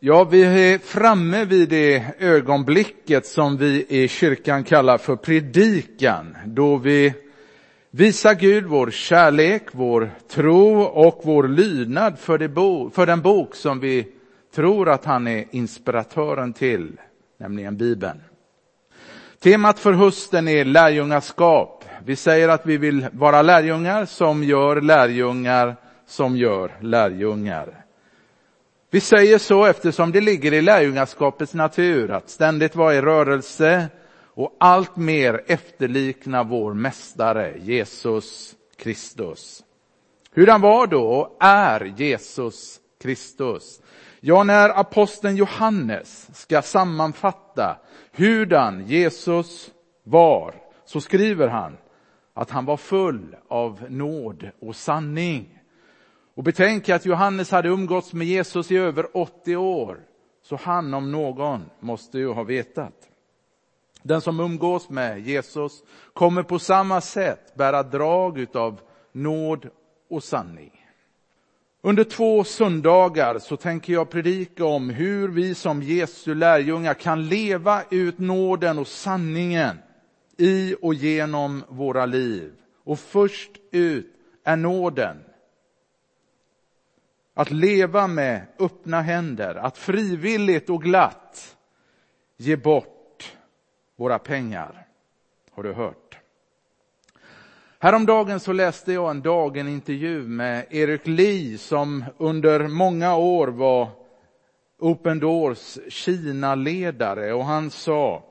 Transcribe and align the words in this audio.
Ja, 0.00 0.24
vi 0.24 0.44
är 0.44 0.78
framme 0.78 1.44
vid 1.44 1.68
det 1.68 2.04
ögonblicket 2.18 3.26
som 3.26 3.56
vi 3.56 3.86
i 3.88 4.08
kyrkan 4.08 4.64
kallar 4.64 4.98
för 4.98 5.16
predikan, 5.16 6.36
då 6.46 6.76
vi 6.76 7.14
visar 7.90 8.34
Gud 8.34 8.64
vår 8.64 8.90
kärlek, 8.90 9.62
vår 9.72 10.10
tro 10.30 10.82
och 10.82 11.20
vår 11.24 11.48
lydnad 11.48 12.18
för, 12.18 12.48
bo, 12.48 12.90
för 12.90 13.06
den 13.06 13.20
bok 13.22 13.54
som 13.54 13.80
vi 13.80 14.08
tror 14.54 14.88
att 14.88 15.04
han 15.04 15.26
är 15.26 15.44
inspiratören 15.50 16.52
till, 16.52 16.92
nämligen 17.38 17.76
Bibeln. 17.76 18.20
Temat 19.38 19.78
för 19.78 19.92
hösten 19.92 20.48
är 20.48 20.64
lärjungaskap. 20.64 21.84
Vi 22.04 22.16
säger 22.16 22.48
att 22.48 22.66
vi 22.66 22.76
vill 22.76 23.06
vara 23.12 23.42
lärjungar 23.42 24.04
som 24.04 24.44
gör 24.44 24.80
lärjungar 24.80 25.76
som 26.06 26.36
gör 26.36 26.72
lärjungar. 26.80 27.87
Vi 28.90 29.00
säger 29.00 29.38
så 29.38 29.64
eftersom 29.64 30.12
det 30.12 30.20
ligger 30.20 30.52
i 30.52 30.62
lärjungaskapets 30.62 31.54
natur 31.54 32.10
att 32.10 32.30
ständigt 32.30 32.76
vara 32.76 32.94
i 32.94 33.00
rörelse 33.00 33.88
och 34.24 34.56
allt 34.60 34.96
mer 34.96 35.44
efterlikna 35.46 36.42
vår 36.42 36.74
mästare 36.74 37.54
Jesus 37.58 38.56
Kristus. 38.76 39.64
Hur 40.32 40.46
han 40.46 40.60
var 40.60 40.86
då 40.86 41.02
och 41.02 41.36
är 41.40 41.94
Jesus 41.96 42.80
Kristus. 43.02 43.80
Ja, 44.20 44.44
när 44.44 44.80
aposteln 44.80 45.36
Johannes 45.36 46.28
ska 46.38 46.62
sammanfatta 46.62 47.78
hurdan 48.12 48.86
Jesus 48.86 49.70
var, 50.04 50.54
så 50.84 51.00
skriver 51.00 51.48
han 51.48 51.76
att 52.34 52.50
han 52.50 52.64
var 52.64 52.76
full 52.76 53.36
av 53.48 53.84
nåd 53.88 54.50
och 54.60 54.76
sanning. 54.76 55.57
Och 56.38 56.44
betänk 56.44 56.88
att 56.88 57.06
Johannes 57.06 57.50
hade 57.50 57.68
umgåtts 57.68 58.12
med 58.12 58.26
Jesus 58.26 58.70
i 58.70 58.76
över 58.76 59.16
80 59.16 59.56
år. 59.56 60.00
Så 60.42 60.56
han 60.56 60.94
om 60.94 61.12
någon 61.12 61.64
måste 61.80 62.18
ju 62.18 62.28
ha 62.28 62.42
vetat. 62.42 63.08
Den 64.02 64.20
som 64.20 64.40
umgås 64.40 64.88
med 64.88 65.20
Jesus 65.20 65.82
kommer 66.12 66.42
på 66.42 66.58
samma 66.58 67.00
sätt 67.00 67.54
bära 67.54 67.82
drag 67.82 68.38
utav 68.38 68.80
nåd 69.12 69.68
och 70.10 70.24
sanning. 70.24 70.70
Under 71.82 72.04
två 72.04 72.44
söndagar 72.44 73.38
så 73.38 73.56
tänker 73.56 73.92
jag 73.92 74.10
predika 74.10 74.64
om 74.64 74.90
hur 74.90 75.28
vi 75.28 75.54
som 75.54 75.82
Jesu 75.82 76.34
lärjungar 76.34 76.94
kan 76.94 77.28
leva 77.28 77.82
ut 77.90 78.18
nåden 78.18 78.78
och 78.78 78.88
sanningen 78.88 79.78
i 80.36 80.74
och 80.82 80.94
genom 80.94 81.64
våra 81.68 82.06
liv. 82.06 82.52
Och 82.84 82.98
först 82.98 83.50
ut 83.72 84.14
är 84.44 84.56
nåden 84.56 85.16
att 87.38 87.50
leva 87.50 88.06
med 88.06 88.46
öppna 88.58 89.02
händer, 89.02 89.54
att 89.54 89.78
frivilligt 89.78 90.70
och 90.70 90.82
glatt 90.82 91.56
ge 92.36 92.56
bort 92.56 93.36
våra 93.96 94.18
pengar. 94.18 94.86
Har 95.50 95.62
du 95.62 95.72
hört? 95.72 96.18
Häromdagen 97.78 98.40
så 98.40 98.52
läste 98.52 98.92
jag 98.92 99.10
en 99.10 99.22
dag 99.22 99.56
en 99.56 99.68
intervju 99.68 100.22
med 100.22 100.66
Erik 100.70 101.06
Lee 101.06 101.58
som 101.58 102.04
under 102.18 102.68
många 102.68 103.16
år 103.16 103.48
var 103.48 103.88
Open 104.78 105.18
Doors 105.18 105.78
Kina-ledare 105.88 107.32
och 107.32 107.44
han 107.44 107.70
sa 107.70 108.24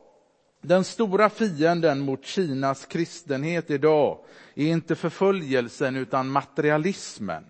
den 0.61 0.83
stora 0.83 1.30
fienden 1.30 2.00
mot 2.00 2.25
Kinas 2.25 2.85
kristenhet 2.85 3.72
idag 3.72 4.17
är 4.55 4.67
inte 4.67 4.95
förföljelsen 4.95 5.95
utan 5.95 6.30
materialismen. 6.30 7.44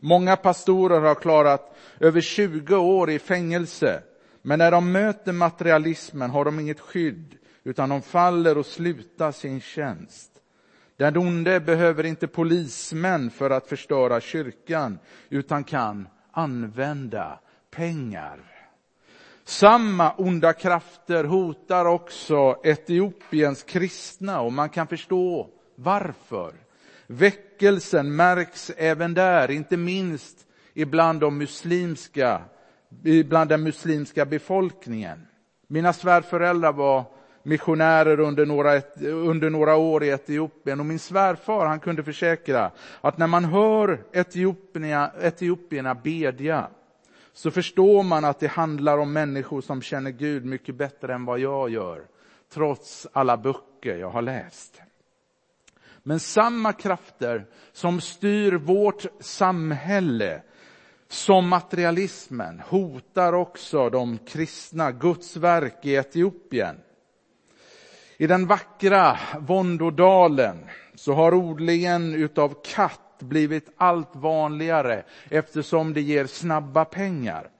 Många 0.00 0.36
pastorer 0.36 1.00
har 1.00 1.14
klarat 1.14 1.76
över 2.00 2.20
20 2.20 2.76
år 2.76 3.10
i 3.10 3.18
fängelse, 3.18 4.02
men 4.42 4.58
när 4.58 4.70
de 4.70 4.92
möter 4.92 5.32
materialismen 5.32 6.30
har 6.30 6.44
de 6.44 6.60
inget 6.60 6.80
skydd, 6.80 7.34
utan 7.64 7.88
de 7.88 8.02
faller 8.02 8.58
och 8.58 8.66
slutar 8.66 9.32
sin 9.32 9.60
tjänst. 9.60 10.32
Den 10.96 11.16
onde 11.16 11.60
behöver 11.60 12.06
inte 12.06 12.26
polismän 12.26 13.30
för 13.30 13.50
att 13.50 13.66
förstöra 13.66 14.20
kyrkan, 14.20 14.98
utan 15.28 15.64
kan 15.64 16.08
använda 16.30 17.40
pengar. 17.70 18.40
Samma 19.44 20.12
onda 20.12 20.52
krafter 20.52 21.24
hotar 21.24 21.84
också 21.84 22.60
Etiopiens 22.64 23.62
kristna 23.62 24.40
och 24.40 24.52
man 24.52 24.68
kan 24.68 24.86
förstå 24.86 25.50
varför. 25.74 26.67
Väckelsen 27.10 28.16
märks 28.16 28.70
även 28.76 29.14
där, 29.14 29.50
inte 29.50 29.76
minst 29.76 30.46
ibland, 30.74 31.20
de 31.20 31.38
muslimska, 31.38 32.42
ibland 33.04 33.50
den 33.50 33.62
muslimska 33.62 34.24
befolkningen. 34.24 35.26
Mina 35.66 35.92
svärföräldrar 35.92 36.72
var 36.72 37.04
missionärer 37.42 38.20
under 38.20 38.46
några, 38.46 38.80
under 39.00 39.50
några 39.50 39.76
år 39.76 40.04
i 40.04 40.08
Etiopien 40.08 40.80
och 40.80 40.86
min 40.86 40.98
svärfar 40.98 41.66
han 41.66 41.80
kunde 41.80 42.04
försäkra 42.04 42.70
att 43.00 43.18
när 43.18 43.26
man 43.26 43.44
hör 43.44 44.00
etiopierna, 44.12 45.10
etiopierna 45.20 45.94
bedja 45.94 46.68
så 47.32 47.50
förstår 47.50 48.02
man 48.02 48.24
att 48.24 48.40
det 48.40 48.46
handlar 48.46 48.98
om 48.98 49.12
människor 49.12 49.60
som 49.60 49.82
känner 49.82 50.10
Gud 50.10 50.44
mycket 50.44 50.74
bättre 50.74 51.14
än 51.14 51.24
vad 51.24 51.38
jag 51.38 51.70
gör, 51.70 52.02
trots 52.52 53.06
alla 53.12 53.36
böcker 53.36 53.96
jag 53.96 54.10
har 54.10 54.22
läst. 54.22 54.82
Men 56.02 56.20
samma 56.20 56.72
krafter 56.72 57.46
som 57.72 58.00
styr 58.00 58.52
vårt 58.52 59.06
samhälle 59.20 60.42
som 61.08 61.48
materialismen 61.48 62.60
hotar 62.60 63.32
också 63.32 63.90
de 63.90 64.18
kristna 64.18 64.92
Guds 64.92 65.36
verk 65.36 65.78
i 65.82 65.94
Etiopien. 65.94 66.76
I 68.16 68.26
den 68.26 68.46
vackra 68.46 69.18
Vondodalen 69.38 70.56
så 70.94 71.12
har 71.12 71.34
odlingen 71.34 72.14
utav 72.14 72.54
katt 72.64 73.18
blivit 73.18 73.70
allt 73.76 74.16
vanligare 74.16 75.04
eftersom 75.30 75.94
det 75.94 76.00
ger 76.00 76.26
snabba 76.26 76.84
pengar. 76.84 77.50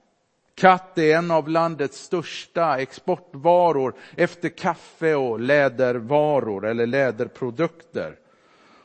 Katt 0.54 0.98
är 0.98 1.16
en 1.16 1.30
av 1.30 1.48
landets 1.48 1.98
största 1.98 2.78
exportvaror 2.78 3.94
efter 4.16 4.48
kaffe 4.48 5.14
och 5.14 5.40
lädervaror 5.40 6.66
eller 6.66 6.86
läderprodukter. 6.86 8.16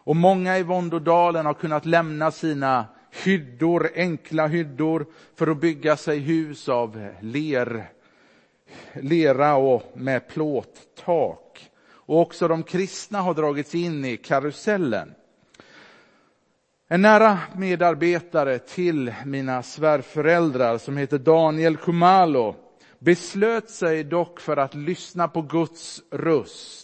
Och 0.06 0.16
många 0.16 0.58
i 0.58 0.64
Vondodalen 0.64 1.46
har 1.46 1.53
kunnat 1.53 1.86
lämna 1.86 2.31
sina 2.31 2.86
hyddor, 3.24 3.90
enkla 3.96 4.47
hyddor, 4.47 5.06
för 5.36 5.47
att 5.47 5.62
bygga 5.62 5.97
sig 5.97 6.19
hus 6.19 6.69
av 6.69 7.09
ler, 7.22 7.90
lera 8.94 9.56
och 9.56 9.91
med 9.94 10.28
plåttak. 10.28 11.69
Och 12.06 12.22
också 12.22 12.47
de 12.47 12.64
kristna 12.64 13.22
har 13.22 13.34
dragits 13.34 13.75
in 13.75 14.06
i 14.06 14.18
karusellen. 14.18 15.14
En 16.88 17.02
nära 17.02 17.40
medarbetare 17.56 18.59
till 18.59 19.14
mina 19.25 19.64
svärföräldrar 19.64 20.78
som 20.78 20.97
heter 20.97 21.18
Daniel 21.18 21.78
Kumalo 21.78 22.56
beslöt 23.00 23.70
sig 23.70 24.03
dock 24.03 24.40
för 24.40 24.58
att 24.58 24.75
lyssna 24.75 25.28
på 25.28 25.41
Guds 25.41 26.02
röst 26.12 26.83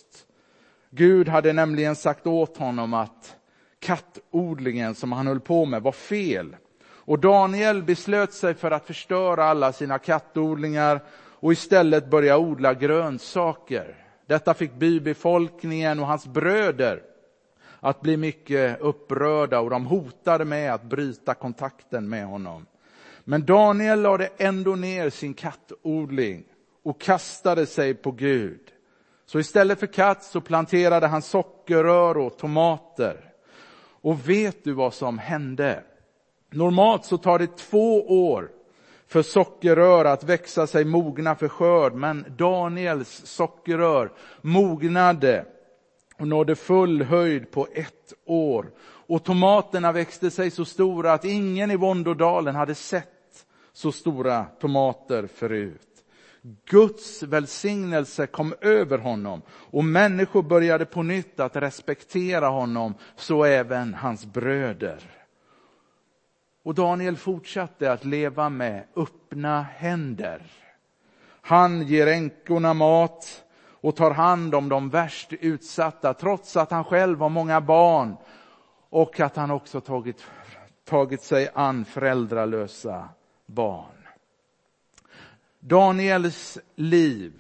Gud 0.91 1.27
hade 1.27 1.53
nämligen 1.53 1.95
sagt 1.95 2.27
åt 2.27 2.57
honom 2.57 2.94
att 2.94 3.35
kattodlingen 3.79 4.95
som 4.95 5.11
han 5.11 5.27
höll 5.27 5.39
på 5.39 5.66
med 5.66 5.81
var 5.81 5.91
fel. 5.91 6.55
Och 6.81 7.19
Daniel 7.19 7.83
beslöt 7.83 8.33
sig 8.33 8.53
för 8.53 8.72
att 8.72 8.88
förstöra 8.88 9.45
alla 9.45 9.73
sina 9.73 10.00
kattodlingar 10.00 11.01
och 11.41 11.51
istället 11.51 12.09
börja 12.09 12.38
odla 12.38 12.73
grönsaker. 12.73 13.95
Detta 14.27 14.53
fick 14.53 14.73
bybefolkningen 14.73 16.00
och 16.00 16.07
hans 16.07 16.27
bröder 16.27 17.01
att 17.79 18.01
bli 18.01 18.17
mycket 18.17 18.81
upprörda 18.81 19.59
och 19.59 19.69
de 19.69 19.85
hotade 19.85 20.45
med 20.45 20.73
att 20.73 20.83
bryta 20.83 21.33
kontakten 21.33 22.09
med 22.09 22.25
honom. 22.25 22.66
Men 23.23 23.45
Daniel 23.45 24.01
lade 24.01 24.29
ändå 24.38 24.75
ner 24.75 25.09
sin 25.09 25.33
kattodling 25.33 26.44
och 26.83 27.01
kastade 27.01 27.65
sig 27.65 27.94
på 27.94 28.12
Gud. 28.12 28.59
Så 29.30 29.40
istället 29.40 29.80
för 29.80 29.88
katt 29.88 30.24
så 30.24 30.42
planterade 30.42 31.08
han 31.08 31.22
sockerrör 31.22 32.18
och 32.18 32.38
tomater. 32.38 33.34
Och 34.02 34.30
vet 34.30 34.64
du 34.64 34.74
vad 34.74 34.94
som 34.94 35.18
hände? 35.18 35.84
Normalt 36.52 37.06
så 37.06 37.18
tar 37.18 37.40
det 37.40 37.58
två 37.58 38.02
år 38.30 38.50
för 39.08 39.22
sockerrör 39.22 40.06
att 40.06 40.24
växa 40.24 40.68
sig 40.68 40.86
mogna 40.86 41.36
för 41.36 41.48
skörd, 41.48 41.94
men 41.94 42.26
Daniels 42.38 43.22
sockerrör 43.26 44.12
mognade 44.42 45.46
och 46.20 46.28
nådde 46.28 46.56
full 46.56 47.02
höjd 47.02 47.52
på 47.52 47.68
ett 47.74 48.14
år. 48.26 48.72
Och 48.81 49.24
tomaterna 49.24 49.92
växte 49.92 50.31
sig 50.31 50.52
så 50.52 50.66
stora 50.66 51.14
att 51.14 51.26
ingen 51.26 51.72
i 51.72 51.76
Vondodalen 51.76 52.56
hade 52.56 52.76
sett 52.76 53.46
så 53.74 53.92
stora 53.92 54.44
tomater 54.44 55.28
förut. 55.28 55.88
Guds 56.65 57.24
välsignelse 57.24 58.27
kom 58.27 58.53
över 58.62 58.97
honom 58.97 59.41
och 59.50 59.83
människor 59.83 60.44
började 60.44 60.86
på 60.86 61.03
nytt 61.03 61.39
att 61.39 61.56
respektera 61.56 62.47
honom, 62.47 62.94
så 63.15 63.44
även 63.44 63.94
hans 63.94 64.25
bröder. 64.25 65.03
Och 66.63 66.75
Daniel 66.75 67.18
fortsatte 67.18 67.91
att 67.91 68.06
leva 68.06 68.50
med 68.50 68.83
öppna 68.95 69.62
händer. 69.62 70.41
Han 71.41 71.81
ger 71.81 72.07
änkorna 72.07 72.74
mat 72.74 73.44
och 73.81 73.95
tar 73.95 74.12
hand 74.12 74.56
om 74.56 74.69
de 74.69 74.89
värst 74.89 75.33
utsatta 75.33 76.13
trots 76.13 76.57
att 76.57 76.71
han 76.71 76.83
själv 76.83 77.19
har 77.19 77.30
många 77.30 77.62
barn 77.62 78.15
och 78.89 79.19
att 79.19 79.35
han 79.35 79.51
också 79.51 79.81
tagit, 79.81 80.25
tagit 80.85 81.21
sig 81.21 81.50
an 81.53 81.85
föräldralösa 81.85 83.09
barn. 83.45 83.99
Daniels 85.59 86.57
liv 86.75 87.33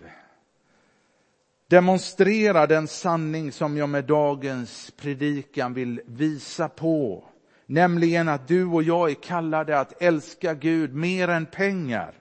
demonstrerar 1.67 2.67
den 2.67 2.87
sanning 2.87 3.51
som 3.51 3.77
jag 3.77 3.89
med 3.89 4.05
dagens 4.05 4.91
predikan 4.97 5.73
vill 5.73 6.01
visa 6.05 6.69
på. 6.69 7.23
Nämligen 7.65 8.29
att 8.29 8.47
du 8.47 8.65
och 8.65 8.83
jag 8.83 9.09
är 9.09 9.15
kallade 9.15 9.79
att 9.79 10.01
älska 10.01 10.53
Gud 10.53 10.93
mer 10.93 11.27
än 11.27 11.45
pengar 11.45 12.13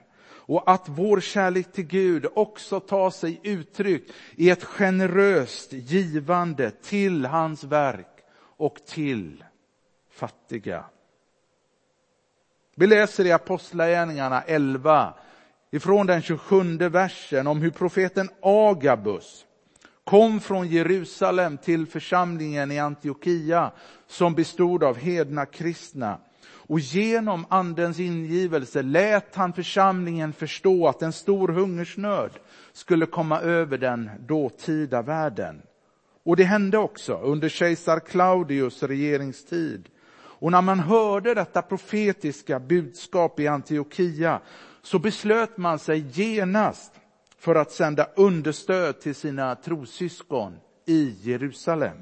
och 0.49 0.71
att 0.71 0.89
vår 0.89 1.19
kärlek 1.19 1.71
till 1.71 1.87
Gud 1.87 2.25
också 2.33 2.79
tar 2.79 3.09
sig 3.09 3.39
uttryck 3.43 4.03
i 4.35 4.49
ett 4.49 4.63
generöst 4.63 5.73
givande 5.73 6.71
till 6.71 7.25
hans 7.25 7.63
verk 7.63 8.23
och 8.57 8.85
till 8.85 9.43
fattiga. 10.11 10.85
Vi 12.75 12.87
läser 12.87 13.25
i 13.25 13.31
Apostlagärningarna 13.31 14.41
11 14.41 15.13
ifrån 15.71 16.07
den 16.07 16.21
27 16.21 16.77
versen 16.77 17.47
om 17.47 17.61
hur 17.61 17.71
profeten 17.71 18.29
Agabus 18.41 19.45
kom 20.03 20.39
från 20.39 20.67
Jerusalem 20.67 21.57
till 21.57 21.87
församlingen 21.87 22.71
i 22.71 22.79
Antiochia 22.79 23.71
som 24.07 24.35
bestod 24.35 24.83
av 24.83 24.97
hedna 24.97 25.45
kristna. 25.45 26.17
Och 26.69 26.79
genom 26.79 27.45
andens 27.49 27.99
ingivelse 27.99 28.81
lät 28.81 29.35
han 29.35 29.53
församlingen 29.53 30.33
förstå 30.33 30.87
att 30.87 31.01
en 31.01 31.13
stor 31.13 31.47
hungersnöd 31.47 32.31
skulle 32.73 33.05
komma 33.05 33.39
över 33.39 33.77
den 33.77 34.09
dåtida 34.19 35.01
världen. 35.01 35.61
Och 36.23 36.35
det 36.35 36.43
hände 36.43 36.77
också 36.77 37.13
under 37.13 37.49
kejsar 37.49 37.99
Claudius 37.99 38.83
regeringstid. 38.83 39.89
Och 40.15 40.51
när 40.51 40.61
man 40.61 40.79
hörde 40.79 41.33
detta 41.33 41.61
profetiska 41.61 42.59
budskap 42.59 43.39
i 43.39 43.47
Antiochia 43.47 44.39
så 44.81 44.99
beslöt 44.99 45.57
man 45.57 45.79
sig 45.79 46.05
genast 46.13 46.91
för 47.37 47.55
att 47.55 47.71
sända 47.71 48.07
understöd 48.15 48.99
till 48.99 49.15
sina 49.15 49.55
trossyskon 49.55 50.57
i 50.85 51.15
Jerusalem. 51.21 51.97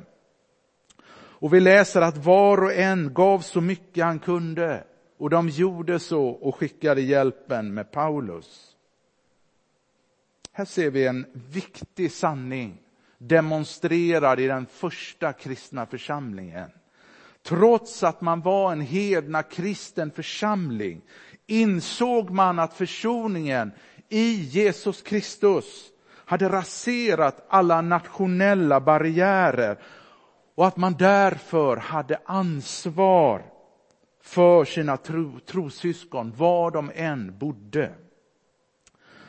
Och 1.40 1.54
vi 1.54 1.60
läser 1.60 2.02
att 2.02 2.18
var 2.18 2.64
och 2.64 2.74
en 2.74 3.14
gav 3.14 3.40
så 3.40 3.62
mycket 3.62 4.04
han 4.04 4.20
kunde 4.20 4.84
och 5.18 5.30
de 5.30 5.50
gjorde 5.50 6.00
så 6.00 6.28
och 6.28 6.56
skickade 6.56 7.02
hjälpen 7.02 7.74
med 7.74 7.92
Paulus. 7.92 8.76
Här 10.52 10.66
ser 10.66 10.90
vi 10.90 11.08
en 11.08 11.26
viktig 11.34 12.12
sanning 12.12 12.82
demonstrerad 13.18 14.40
i 14.40 14.48
den 14.48 14.66
första 14.66 15.34
kristna 15.34 15.86
församlingen. 15.86 16.70
Trots 17.44 18.04
att 18.04 18.22
man 18.22 18.42
var 18.42 18.72
en 18.72 18.82
hedna 18.82 19.44
kristen 19.44 20.12
församling 20.12 21.02
insåg 21.48 22.30
man 22.30 22.60
att 22.60 22.74
försoningen 22.74 23.72
i 24.10 24.34
Jesus 24.34 25.02
Kristus 25.02 25.66
hade 26.14 26.50
raserat 26.50 27.46
alla 27.50 27.82
nationella 27.82 28.80
barriärer 28.80 29.80
och 30.56 30.68
att 30.68 30.78
man 30.78 30.94
därför 30.94 31.78
hade 31.78 32.20
ansvar 32.26 33.46
för 34.22 34.66
sina 34.66 34.98
tro, 34.98 35.40
trosyskon 35.40 36.34
var 36.38 36.72
de 36.72 36.92
än 36.96 37.38
bodde. 37.38 37.92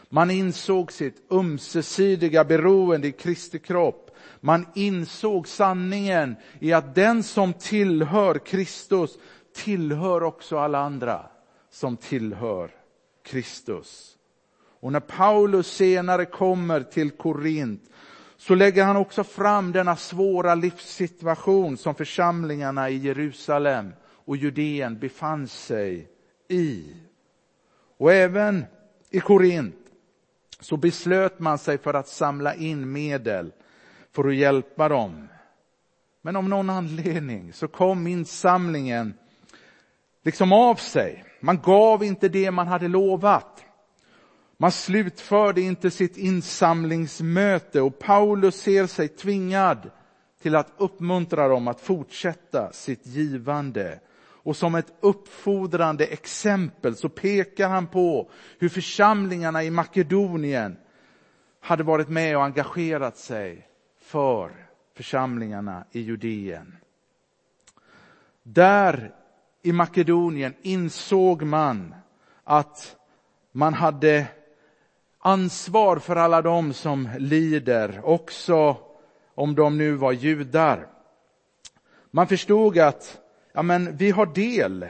Man 0.08 0.30
insåg 0.30 0.92
sitt 0.92 1.32
ömsesidiga 1.32 2.44
beroende 2.44 3.08
i 3.08 3.12
Kristi 3.12 3.58
kropp. 3.58 4.10
Man 4.40 4.66
insåg 4.74 5.48
sanningen 5.48 6.36
i 6.58 6.72
att 6.72 6.94
den 6.94 7.22
som 7.22 7.52
tillhör 7.52 8.38
Kristus 8.46 9.18
tillhör 9.54 10.22
också 10.22 10.58
alla 10.58 10.78
andra 10.78 11.26
som 11.70 11.96
tillhör 11.96 12.70
Kristus. 13.22 14.14
Och 14.80 14.92
när 14.92 15.00
Paulus 15.00 15.66
senare 15.72 16.24
kommer 16.24 16.82
till 16.82 17.10
Korint 17.10 17.90
så 18.36 18.54
lägger 18.54 18.84
han 18.84 18.96
också 18.96 19.24
fram 19.24 19.72
denna 19.72 19.96
svåra 19.96 20.54
livssituation 20.54 21.76
som 21.76 21.94
församlingarna 21.94 22.90
i 22.90 22.96
Jerusalem 22.96 23.92
och 24.04 24.36
Judeen 24.36 24.98
befann 24.98 25.48
sig 25.48 26.08
i. 26.48 26.96
Och 27.98 28.12
även 28.12 28.64
i 29.10 29.20
Korint 29.20 29.76
så 30.60 30.76
beslöt 30.76 31.38
man 31.38 31.58
sig 31.58 31.78
för 31.78 31.94
att 31.94 32.08
samla 32.08 32.54
in 32.54 32.92
medel 32.92 33.52
för 34.12 34.28
att 34.28 34.34
hjälpa 34.34 34.88
dem. 34.88 35.28
Men 36.22 36.36
av 36.36 36.48
någon 36.48 36.70
anledning 36.70 37.52
så 37.52 37.68
kom 37.68 38.06
insamlingen 38.06 39.14
liksom 40.28 40.52
av 40.52 40.74
sig. 40.74 41.24
Man 41.40 41.60
gav 41.60 42.04
inte 42.04 42.28
det 42.28 42.50
man 42.50 42.66
hade 42.66 42.88
lovat. 42.88 43.64
Man 44.56 44.72
slutförde 44.72 45.60
inte 45.60 45.90
sitt 45.90 46.16
insamlingsmöte 46.16 47.80
och 47.80 47.98
Paulus 47.98 48.60
ser 48.60 48.86
sig 48.86 49.08
tvingad 49.08 49.90
till 50.42 50.56
att 50.56 50.72
uppmuntra 50.76 51.48
dem 51.48 51.68
att 51.68 51.80
fortsätta 51.80 52.72
sitt 52.72 53.06
givande. 53.06 54.00
Och 54.20 54.56
som 54.56 54.74
ett 54.74 54.92
uppfordrande 55.00 56.06
exempel 56.06 56.96
så 56.96 57.08
pekar 57.08 57.68
han 57.68 57.86
på 57.86 58.30
hur 58.58 58.68
församlingarna 58.68 59.64
i 59.64 59.70
Makedonien 59.70 60.76
hade 61.60 61.82
varit 61.82 62.08
med 62.08 62.36
och 62.36 62.44
engagerat 62.44 63.18
sig 63.18 63.68
för 64.00 64.50
församlingarna 64.96 65.84
i 65.92 66.00
Judeen. 66.00 66.76
Där 68.42 69.17
i 69.62 69.72
Makedonien 69.72 70.54
insåg 70.62 71.42
man 71.42 71.94
att 72.44 72.96
man 73.52 73.74
hade 73.74 74.26
ansvar 75.18 75.98
för 75.98 76.16
alla 76.16 76.42
de 76.42 76.72
som 76.72 77.08
lider, 77.18 78.00
också 78.04 78.76
om 79.34 79.54
de 79.54 79.78
nu 79.78 79.92
var 79.92 80.12
judar. 80.12 80.86
Man 82.10 82.26
förstod 82.26 82.78
att 82.78 83.20
ja, 83.52 83.62
men 83.62 83.96
vi 83.96 84.10
har 84.10 84.26
del, 84.26 84.86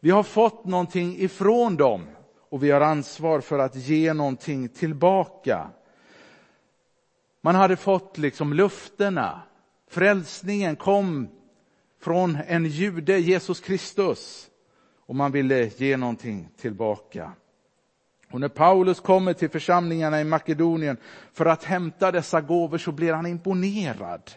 vi 0.00 0.10
har 0.10 0.22
fått 0.22 0.64
någonting 0.64 1.18
ifrån 1.18 1.76
dem 1.76 2.06
och 2.50 2.62
vi 2.62 2.70
har 2.70 2.80
ansvar 2.80 3.40
för 3.40 3.58
att 3.58 3.74
ge 3.74 4.12
någonting 4.12 4.68
tillbaka. 4.68 5.70
Man 7.40 7.54
hade 7.54 7.76
fått 7.76 8.18
liksom 8.18 8.52
luftena, 8.52 9.42
frälsningen 9.90 10.76
kom 10.76 11.28
från 12.00 12.38
en 12.46 12.66
jude, 12.66 13.18
Jesus 13.18 13.60
Kristus, 13.60 14.46
och 15.06 15.14
man 15.14 15.32
ville 15.32 15.70
ge 15.76 15.96
någonting 15.96 16.48
tillbaka. 16.56 17.32
Och 18.30 18.40
när 18.40 18.48
Paulus 18.48 19.00
kommer 19.00 19.32
till 19.32 19.50
församlingarna 19.50 20.20
i 20.20 20.24
Makedonien 20.24 20.96
för 21.32 21.46
att 21.46 21.64
hämta 21.64 22.12
dessa 22.12 22.40
gåvor 22.40 22.78
så 22.78 22.92
blir 22.92 23.12
han 23.12 23.26
imponerad. 23.26 24.30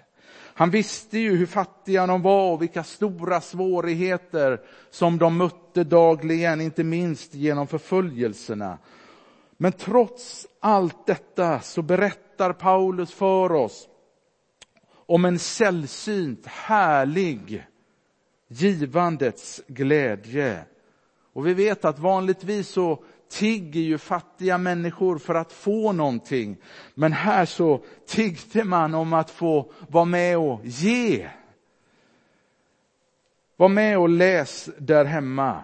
Han 0.60 0.72
visste 0.72 1.20
ju 1.20 1.36
hur 1.36 1.46
fattiga 1.46 2.08
de 2.08 2.22
var 2.22 2.52
och 2.52 2.62
vilka 2.62 2.84
stora 2.84 3.42
svårigheter 3.42 4.62
som 4.90 5.18
de 5.18 5.38
mötte 5.38 5.84
dagligen, 5.84 6.62
inte 6.62 6.84
minst 6.84 7.34
genom 7.34 7.68
förföljelserna. 7.68 8.78
Men 9.58 9.72
trots 9.72 10.48
allt 10.60 11.06
detta 11.06 11.60
så 11.60 11.82
berättar 11.82 12.54
Paulus 12.54 13.14
för 13.14 13.52
oss 13.52 13.89
om 15.10 15.26
en 15.26 15.40
sällsynt 15.40 16.46
härlig 16.46 17.66
givandets 18.48 19.62
glädje. 19.68 20.64
Och 21.34 21.48
vi 21.48 21.54
vet 21.54 21.86
att 21.86 22.00
vanligtvis 22.00 22.68
så 22.70 23.04
tigger 23.30 23.82
ju 23.82 23.98
fattiga 23.98 24.58
människor 24.58 25.18
för 25.18 25.36
att 25.36 25.52
få 25.52 25.92
någonting. 25.92 26.58
Men 26.94 27.14
här 27.14 27.46
så 27.46 27.84
tiggde 28.08 28.64
man 28.64 28.96
om 28.96 29.14
att 29.14 29.30
få 29.30 29.72
vara 29.88 30.06
med 30.06 30.38
och 30.38 30.60
ge. 30.64 31.30
Var 33.56 33.70
med 33.70 33.98
och 33.98 34.10
läs 34.10 34.70
där 34.78 35.06
hemma 35.06 35.64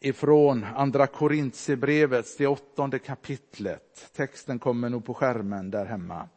ifrån 0.00 0.66
andra 0.76 1.06
Korintierbrevets, 1.06 2.36
det 2.36 2.46
åttonde 2.46 2.98
kapitlet. 2.98 4.10
Texten 4.16 4.58
kommer 4.58 4.88
nog 4.88 5.04
på 5.04 5.14
skärmen 5.14 5.70
där 5.70 5.84
hemma. 5.84 6.28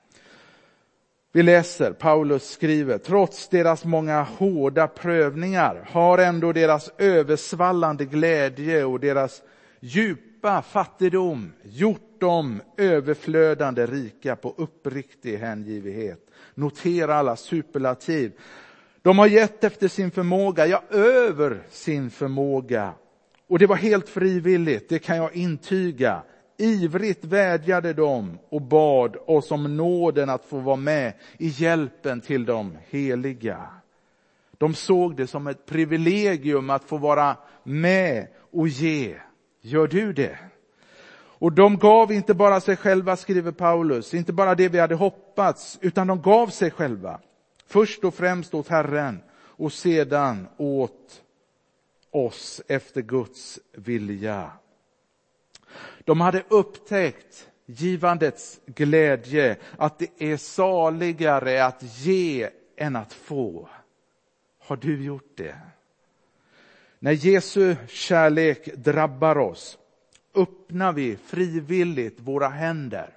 Vi 1.36 1.44
läser, 1.44 1.94
Paulus 1.94 2.50
skriver, 2.50 2.98
trots 2.98 3.48
deras 3.48 3.86
många 3.86 4.22
hårda 4.22 4.88
prövningar 4.88 5.90
har 5.92 6.18
ändå 6.18 6.54
deras 6.54 6.92
översvallande 6.98 8.06
glädje 8.06 8.84
och 8.84 9.00
deras 9.00 9.42
djupa 9.80 10.62
fattigdom 10.62 11.54
gjort 11.64 12.20
dem 12.20 12.62
överflödande 12.78 13.86
rika 13.86 14.36
på 14.36 14.54
uppriktig 14.58 15.38
hängivighet. 15.38 16.20
Notera 16.56 17.16
alla 17.16 17.36
superlativ. 17.36 18.32
De 19.02 19.20
har 19.20 19.28
gett 19.28 19.64
efter 19.64 19.88
sin 19.88 20.12
förmåga, 20.12 20.68
ja 20.68 20.84
över 20.90 21.64
sin 21.70 22.10
förmåga. 22.10 22.94
Och 23.48 23.60
det 23.60 23.68
var 23.68 23.76
helt 23.76 24.10
frivilligt, 24.10 24.90
det 24.90 25.00
kan 25.00 25.18
jag 25.18 25.36
intyga. 25.36 26.24
Ivrigt 26.58 27.26
vädjade 27.26 27.94
de 27.94 28.40
och 28.50 28.62
bad 28.62 29.18
oss 29.26 29.52
om 29.52 29.78
nåden 29.78 30.30
att 30.30 30.46
få 30.46 30.60
vara 30.60 30.76
med 30.76 31.14
i 31.38 31.48
hjälpen 31.48 32.22
till 32.22 32.46
de 32.46 32.78
heliga. 32.90 33.68
De 34.58 34.74
såg 34.74 35.16
det 35.16 35.28
som 35.28 35.48
ett 35.48 35.66
privilegium 35.66 36.70
att 36.70 36.84
få 36.84 36.98
vara 36.98 37.38
med 37.64 38.28
och 38.52 38.68
ge. 38.68 39.16
Gör 39.62 39.88
du 39.88 40.14
det? 40.14 40.38
Och 41.44 41.52
de 41.52 41.78
gav 41.78 42.12
inte 42.12 42.34
bara 42.34 42.62
sig 42.62 42.76
själva, 42.76 43.16
skriver 43.16 43.52
Paulus, 43.52 44.14
inte 44.14 44.34
bara 44.34 44.56
det 44.56 44.70
vi 44.70 44.80
hade 44.80 44.96
hoppats, 44.96 45.78
utan 45.82 46.08
de 46.08 46.22
gav 46.22 46.48
sig 46.48 46.72
själva. 46.72 47.20
Först 47.68 48.04
och 48.04 48.14
främst 48.14 48.54
åt 48.54 48.68
Herren 48.68 49.24
och 49.36 49.74
sedan 49.74 50.48
åt 50.58 51.22
oss 52.12 52.62
efter 52.68 53.02
Guds 53.02 53.60
vilja. 53.72 54.52
De 56.04 56.22
hade 56.22 56.44
upptäckt 56.48 57.50
givandets 57.66 58.60
glädje, 58.66 59.58
att 59.78 60.00
det 60.00 60.10
är 60.18 60.38
saligare 60.38 61.66
att 61.66 61.84
ge 61.84 62.50
än 62.78 62.96
att 62.96 63.14
få. 63.14 63.70
Har 64.60 64.76
du 64.76 65.04
gjort 65.04 65.32
det? 65.36 65.56
När 67.00 67.12
Jesu 67.12 67.76
kärlek 67.88 68.76
drabbar 68.76 69.38
oss 69.38 69.78
öppnar 70.36 70.94
vi 70.94 71.18
frivilligt 71.26 72.20
våra 72.20 72.48
händer. 72.48 73.10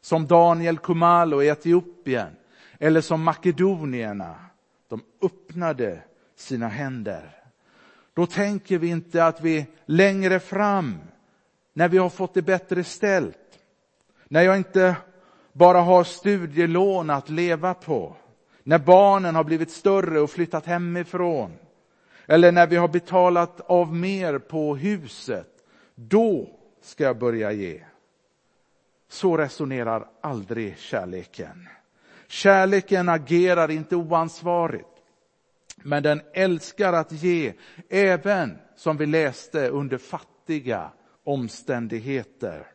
Som 0.00 0.26
Daniel 0.26 0.78
Kumalo 0.78 1.42
i 1.42 1.48
Etiopien 1.48 2.36
eller 2.78 3.00
som 3.00 3.22
makedonierna. 3.22 4.34
De 4.88 5.02
öppnade 5.22 6.02
sina 6.36 6.68
händer. 6.68 7.30
Då 8.14 8.26
tänker 8.26 8.78
vi 8.78 8.88
inte 8.88 9.26
att 9.26 9.40
vi 9.40 9.66
längre 9.86 10.40
fram, 10.40 10.98
när 11.74 11.88
vi 11.88 11.98
har 11.98 12.10
fått 12.10 12.34
det 12.34 12.42
bättre 12.42 12.84
ställt, 12.84 13.58
när 14.28 14.42
jag 14.42 14.56
inte 14.56 14.96
bara 15.52 15.80
har 15.80 16.04
studielån 16.04 17.10
att 17.10 17.30
leva 17.30 17.74
på, 17.74 18.16
när 18.62 18.78
barnen 18.78 19.34
har 19.34 19.44
blivit 19.44 19.70
större 19.70 20.20
och 20.20 20.30
flyttat 20.30 20.66
hemifrån, 20.66 21.52
eller 22.26 22.52
när 22.52 22.66
vi 22.66 22.76
har 22.76 22.88
betalat 22.88 23.60
av 23.60 23.94
mer 23.94 24.38
på 24.38 24.76
huset, 24.76 25.48
då 25.94 26.48
ska 26.82 27.04
jag 27.04 27.18
börja 27.18 27.52
ge. 27.52 27.82
Så 29.08 29.36
resonerar 29.36 30.08
aldrig 30.20 30.78
kärleken. 30.78 31.68
Kärleken 32.26 33.08
agerar 33.08 33.70
inte 33.70 33.96
oansvarigt, 33.96 34.88
men 35.76 36.02
den 36.02 36.20
älskar 36.32 36.92
att 36.92 37.12
ge, 37.12 37.52
även 37.88 38.58
som 38.76 38.96
vi 38.96 39.06
läste 39.06 39.68
under 39.68 39.98
fattiga 39.98 40.90
omständigheter. 41.24 42.66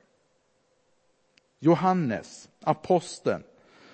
Johannes, 1.59 2.49
aposteln, 2.61 3.43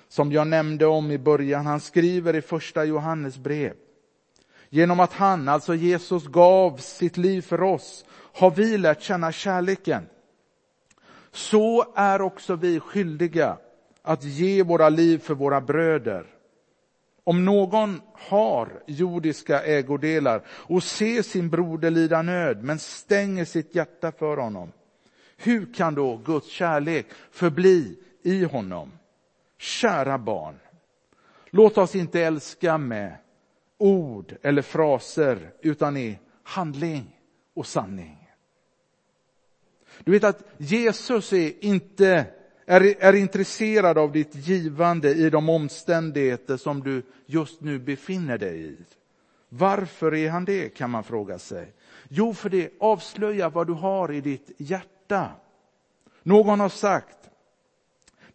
som 0.08 0.32
jag 0.32 0.48
nämnde 0.48 0.86
om 0.86 1.12
i 1.12 1.18
början, 1.18 1.66
han 1.66 1.80
skriver 1.80 2.36
i 2.36 2.42
första 2.42 2.86
Johannes 2.86 3.38
brev. 3.38 3.74
Genom 4.70 5.00
att 5.00 5.14
han, 5.14 5.48
alltså 5.48 5.76
Jesus, 5.76 6.28
gav 6.28 6.78
sitt 6.78 7.18
liv 7.18 7.42
för 7.42 7.62
oss 7.62 8.06
har 8.34 8.52
vi 8.52 8.78
lärt 8.78 9.02
känna 9.02 9.32
kärleken. 9.32 10.06
Så 11.32 11.94
är 11.96 12.22
också 12.22 12.56
vi 12.56 12.80
skyldiga 12.80 13.58
att 14.02 14.24
ge 14.24 14.64
våra 14.64 14.90
liv 14.90 15.18
för 15.18 15.34
våra 15.34 15.62
bröder. 15.62 16.35
Om 17.28 17.46
någon 17.46 18.02
har 18.14 18.84
jordiska 18.88 19.64
ägodelar 19.64 20.42
och 20.48 20.84
ser 20.84 21.22
sin 21.22 21.50
broder 21.50 21.92
lida 21.92 22.22
nöd 22.22 22.64
men 22.64 22.80
stänger 22.80 23.46
sitt 23.46 23.76
hjärta 23.76 24.12
för 24.12 24.38
honom, 24.38 24.72
hur 25.38 25.74
kan 25.74 25.96
då 25.96 26.18
Guds 26.18 26.48
kärlek 26.48 27.06
förbli 27.32 28.00
i 28.24 28.44
honom? 28.44 28.92
Kära 29.58 30.18
barn, 30.18 30.60
låt 31.50 31.78
oss 31.78 31.96
inte 31.96 32.22
älska 32.22 32.78
med 32.78 33.18
ord 33.78 34.36
eller 34.42 34.62
fraser 34.62 35.54
utan 35.62 35.98
i 35.98 36.20
handling 36.44 37.20
och 37.54 37.68
sanning. 37.68 38.30
Du 40.04 40.12
vet 40.12 40.24
att 40.24 40.44
Jesus 40.58 41.34
är 41.34 41.66
inte 41.66 42.26
är, 42.66 42.96
är 43.00 43.14
intresserad 43.14 43.98
av 43.98 44.12
ditt 44.12 44.36
givande 44.36 45.14
i 45.14 45.30
de 45.30 45.50
omständigheter 45.50 46.58
som 46.58 46.84
du 46.84 47.04
just 47.26 47.62
nu 47.62 47.80
befinner 47.80 48.38
dig 48.38 48.66
i. 48.66 48.78
Varför 49.50 50.14
är 50.14 50.30
han 50.30 50.46
det, 50.46 50.70
kan 50.70 50.90
man 50.90 51.04
fråga 51.04 51.40
sig. 51.40 51.74
Jo, 52.10 52.34
för 52.34 52.50
det 52.50 52.70
avslöjar 52.80 53.50
vad 53.50 53.68
du 53.68 53.74
har 53.74 54.12
i 54.12 54.22
ditt 54.22 54.52
hjärta. 54.58 55.32
Någon 56.24 56.60
har 56.60 56.70
sagt, 56.70 57.18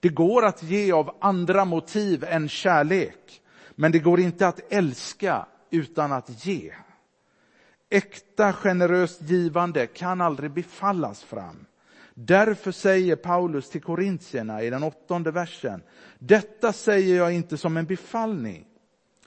det 0.01 0.09
går 0.09 0.45
att 0.45 0.63
ge 0.63 0.93
av 0.93 1.17
andra 1.21 1.65
motiv 1.65 2.25
än 2.25 2.49
kärlek, 2.49 3.43
men 3.75 3.93
det 3.93 3.99
går 3.99 4.21
inte 4.21 4.49
att 4.49 4.73
älska 4.73 5.47
utan 5.71 6.13
att 6.13 6.47
ge. 6.47 6.73
Äkta 7.91 8.53
generöst 8.53 9.23
givande 9.23 9.87
kan 9.87 10.21
aldrig 10.21 10.51
befallas 10.51 11.23
fram. 11.23 11.67
Därför 12.15 12.73
säger 12.73 13.17
Paulus 13.17 13.71
till 13.71 13.83
korintierna 13.83 14.63
i 14.63 14.71
den 14.71 14.83
åttonde 14.83 15.31
versen, 15.31 15.83
detta 16.19 16.73
säger 16.73 17.17
jag 17.17 17.33
inte 17.33 17.57
som 17.57 17.77
en 17.77 17.87
befallning, 17.87 18.67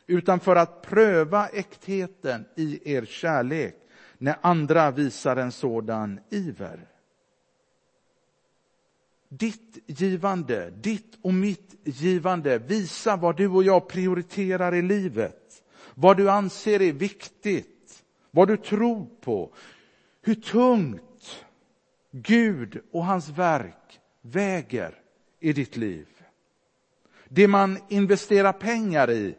utan 0.07 0.39
för 0.39 0.55
att 0.55 0.81
pröva 0.81 1.47
äktheten 1.47 2.45
i 2.55 2.93
er 2.93 3.05
kärlek 3.05 3.75
när 4.17 4.35
andra 4.41 4.91
visar 4.91 5.35
en 5.35 5.51
sådan 5.51 6.19
iver. 6.29 6.87
Ditt 9.29 9.77
givande, 9.85 10.69
ditt 10.69 11.17
och 11.21 11.33
mitt 11.33 11.75
givande 11.83 12.57
visar 12.57 13.17
vad 13.17 13.37
du 13.37 13.47
och 13.47 13.63
jag 13.63 13.87
prioriterar 13.87 14.75
i 14.75 14.81
livet, 14.81 15.63
vad 15.95 16.17
du 16.17 16.29
anser 16.29 16.81
är 16.81 16.93
viktigt, 16.93 18.03
vad 18.31 18.47
du 18.47 18.57
tror 18.57 19.07
på, 19.21 19.53
hur 20.21 20.35
tungt 20.35 21.12
Gud 22.15 22.81
och 22.91 23.05
hans 23.05 23.29
verk 23.29 23.99
väger 24.21 24.95
i 25.39 25.53
ditt 25.53 25.77
liv. 25.77 26.07
Det 27.27 27.47
man 27.47 27.77
investerar 27.89 28.53
pengar 28.53 29.11
i, 29.11 29.35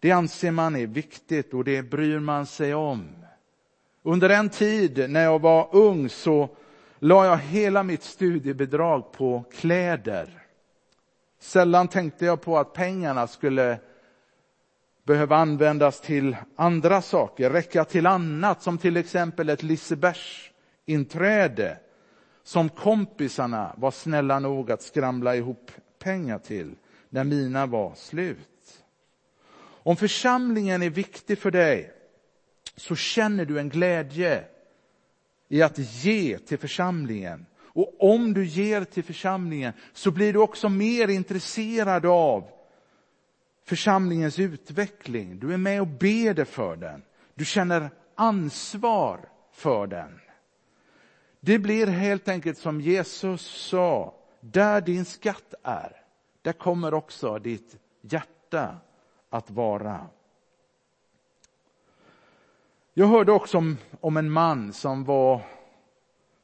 det 0.00 0.10
anser 0.10 0.50
man 0.50 0.76
är 0.76 0.86
viktigt 0.86 1.54
och 1.54 1.64
det 1.64 1.82
bryr 1.82 2.18
man 2.18 2.46
sig 2.46 2.74
om. 2.74 3.08
Under 4.02 4.30
en 4.30 4.48
tid 4.48 5.10
när 5.10 5.24
jag 5.24 5.38
var 5.38 5.68
ung 5.72 6.08
så 6.08 6.48
la 6.98 7.26
jag 7.26 7.36
hela 7.36 7.82
mitt 7.82 8.02
studiebidrag 8.02 9.12
på 9.12 9.44
kläder. 9.52 10.42
Sällan 11.40 11.88
tänkte 11.88 12.24
jag 12.24 12.40
på 12.40 12.58
att 12.58 12.72
pengarna 12.72 13.26
skulle 13.26 13.78
behöva 15.04 15.36
användas 15.36 16.00
till 16.00 16.36
andra 16.56 17.02
saker, 17.02 17.50
räcka 17.50 17.84
till 17.84 18.06
annat 18.06 18.62
som 18.62 18.78
till 18.78 18.96
exempel 18.96 19.48
ett 19.48 19.62
Lisebergs 19.62 20.50
inträde 20.86 21.78
som 22.42 22.68
kompisarna 22.68 23.74
var 23.76 23.90
snälla 23.90 24.38
nog 24.38 24.70
att 24.70 24.82
skramla 24.82 25.36
ihop 25.36 25.70
pengar 25.98 26.38
till 26.38 26.74
när 27.08 27.24
mina 27.24 27.66
var 27.66 27.94
slut. 27.94 28.84
Om 29.58 29.96
församlingen 29.96 30.82
är 30.82 30.90
viktig 30.90 31.38
för 31.38 31.50
dig 31.50 31.92
så 32.76 32.96
känner 32.96 33.44
du 33.44 33.58
en 33.58 33.68
glädje 33.68 34.44
i 35.48 35.62
att 35.62 35.78
ge 35.78 36.38
till 36.38 36.58
församlingen. 36.58 37.46
Och 37.56 38.14
om 38.14 38.34
du 38.34 38.44
ger 38.44 38.84
till 38.84 39.04
församlingen 39.04 39.72
så 39.92 40.10
blir 40.10 40.32
du 40.32 40.38
också 40.38 40.68
mer 40.68 41.08
intresserad 41.08 42.06
av 42.06 42.48
församlingens 43.64 44.38
utveckling. 44.38 45.38
Du 45.38 45.52
är 45.52 45.56
med 45.56 45.80
och 45.80 45.86
ber 45.86 46.44
för 46.44 46.76
den. 46.76 47.02
Du 47.34 47.44
känner 47.44 47.90
ansvar 48.14 49.28
för 49.52 49.86
den. 49.86 50.20
Det 51.46 51.58
blir 51.58 51.86
helt 51.86 52.28
enkelt 52.28 52.58
som 52.58 52.80
Jesus 52.80 53.42
sa, 53.42 54.14
där 54.40 54.80
din 54.80 55.04
skatt 55.04 55.54
är, 55.62 56.02
där 56.42 56.52
kommer 56.52 56.94
också 56.94 57.38
ditt 57.38 57.76
hjärta 58.00 58.76
att 59.30 59.50
vara. 59.50 60.06
Jag 62.94 63.06
hörde 63.06 63.32
också 63.32 63.58
om, 63.58 63.76
om 64.00 64.16
en 64.16 64.30
man 64.30 64.72
som 64.72 65.04
var 65.04 65.40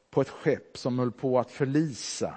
på 0.09 0.21
ett 0.21 0.29
skepp 0.29 0.77
som 0.77 0.99
höll 0.99 1.11
på 1.11 1.39
att 1.39 1.51
förlisa. 1.51 2.35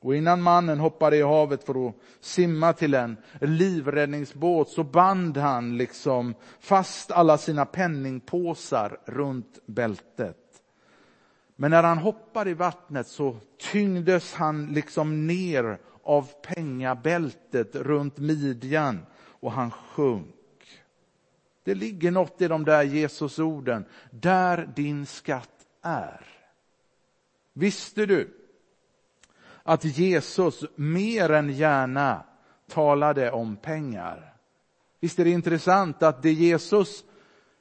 Och 0.00 0.16
innan 0.16 0.42
mannen 0.42 0.80
hoppade 0.80 1.16
i 1.16 1.22
havet 1.22 1.64
för 1.64 1.88
att 1.88 1.94
simma 2.20 2.72
till 2.72 2.94
en 2.94 3.16
livräddningsbåt 3.40 4.68
så 4.68 4.84
band 4.84 5.36
han 5.36 5.76
liksom 5.76 6.34
fast 6.60 7.10
alla 7.10 7.38
sina 7.38 7.66
penningpåsar 7.66 8.98
runt 9.04 9.58
bältet. 9.66 10.43
Men 11.56 11.70
när 11.70 11.82
han 11.82 11.98
hoppade 11.98 12.50
i 12.50 12.54
vattnet 12.54 13.06
så 13.06 13.36
tyngdes 13.72 14.34
han 14.34 14.66
liksom 14.66 15.26
ner 15.26 15.78
av 16.02 16.30
pengabältet 16.42 17.74
runt 17.74 18.18
midjan 18.18 19.06
och 19.16 19.52
han 19.52 19.70
sjönk. 19.70 20.34
Det 21.64 21.74
ligger 21.74 22.10
något 22.10 22.42
i 22.42 22.48
de 22.48 22.64
där 22.64 22.82
Jesusorden, 22.82 23.84
där 24.10 24.72
din 24.76 25.06
skatt 25.06 25.66
är. 25.82 26.26
Visste 27.52 28.06
du 28.06 28.30
att 29.62 29.84
Jesus 29.84 30.64
mer 30.74 31.30
än 31.30 31.50
gärna 31.50 32.24
talade 32.68 33.30
om 33.30 33.56
pengar? 33.56 34.34
Visst 35.00 35.18
är 35.18 35.24
det 35.24 35.30
intressant 35.30 36.02
att 36.02 36.22
det 36.22 36.32
Jesus 36.32 37.04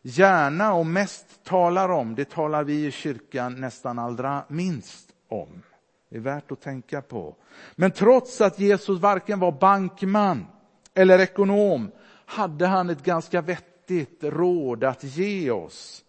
gärna 0.03 0.73
och 0.73 0.85
mest 0.85 1.43
talar 1.43 1.89
om, 1.89 2.15
det 2.15 2.29
talar 2.29 2.63
vi 2.63 2.85
i 2.85 2.91
kyrkan 2.91 3.61
nästan 3.61 3.99
allra 3.99 4.43
minst 4.47 5.09
om. 5.29 5.63
Det 6.09 6.17
är 6.17 6.21
värt 6.21 6.51
att 6.51 6.61
tänka 6.61 7.01
på. 7.01 7.35
Men 7.75 7.91
trots 7.91 8.41
att 8.41 8.59
Jesus 8.59 8.99
varken 8.99 9.39
var 9.39 9.51
bankman 9.51 10.45
eller 10.93 11.19
ekonom 11.19 11.91
hade 12.25 12.67
han 12.67 12.89
ett 12.89 13.03
ganska 13.03 13.41
vettigt 13.41 14.23
råd 14.23 14.83
att 14.83 15.03
ge 15.03 15.51
oss. 15.51 16.03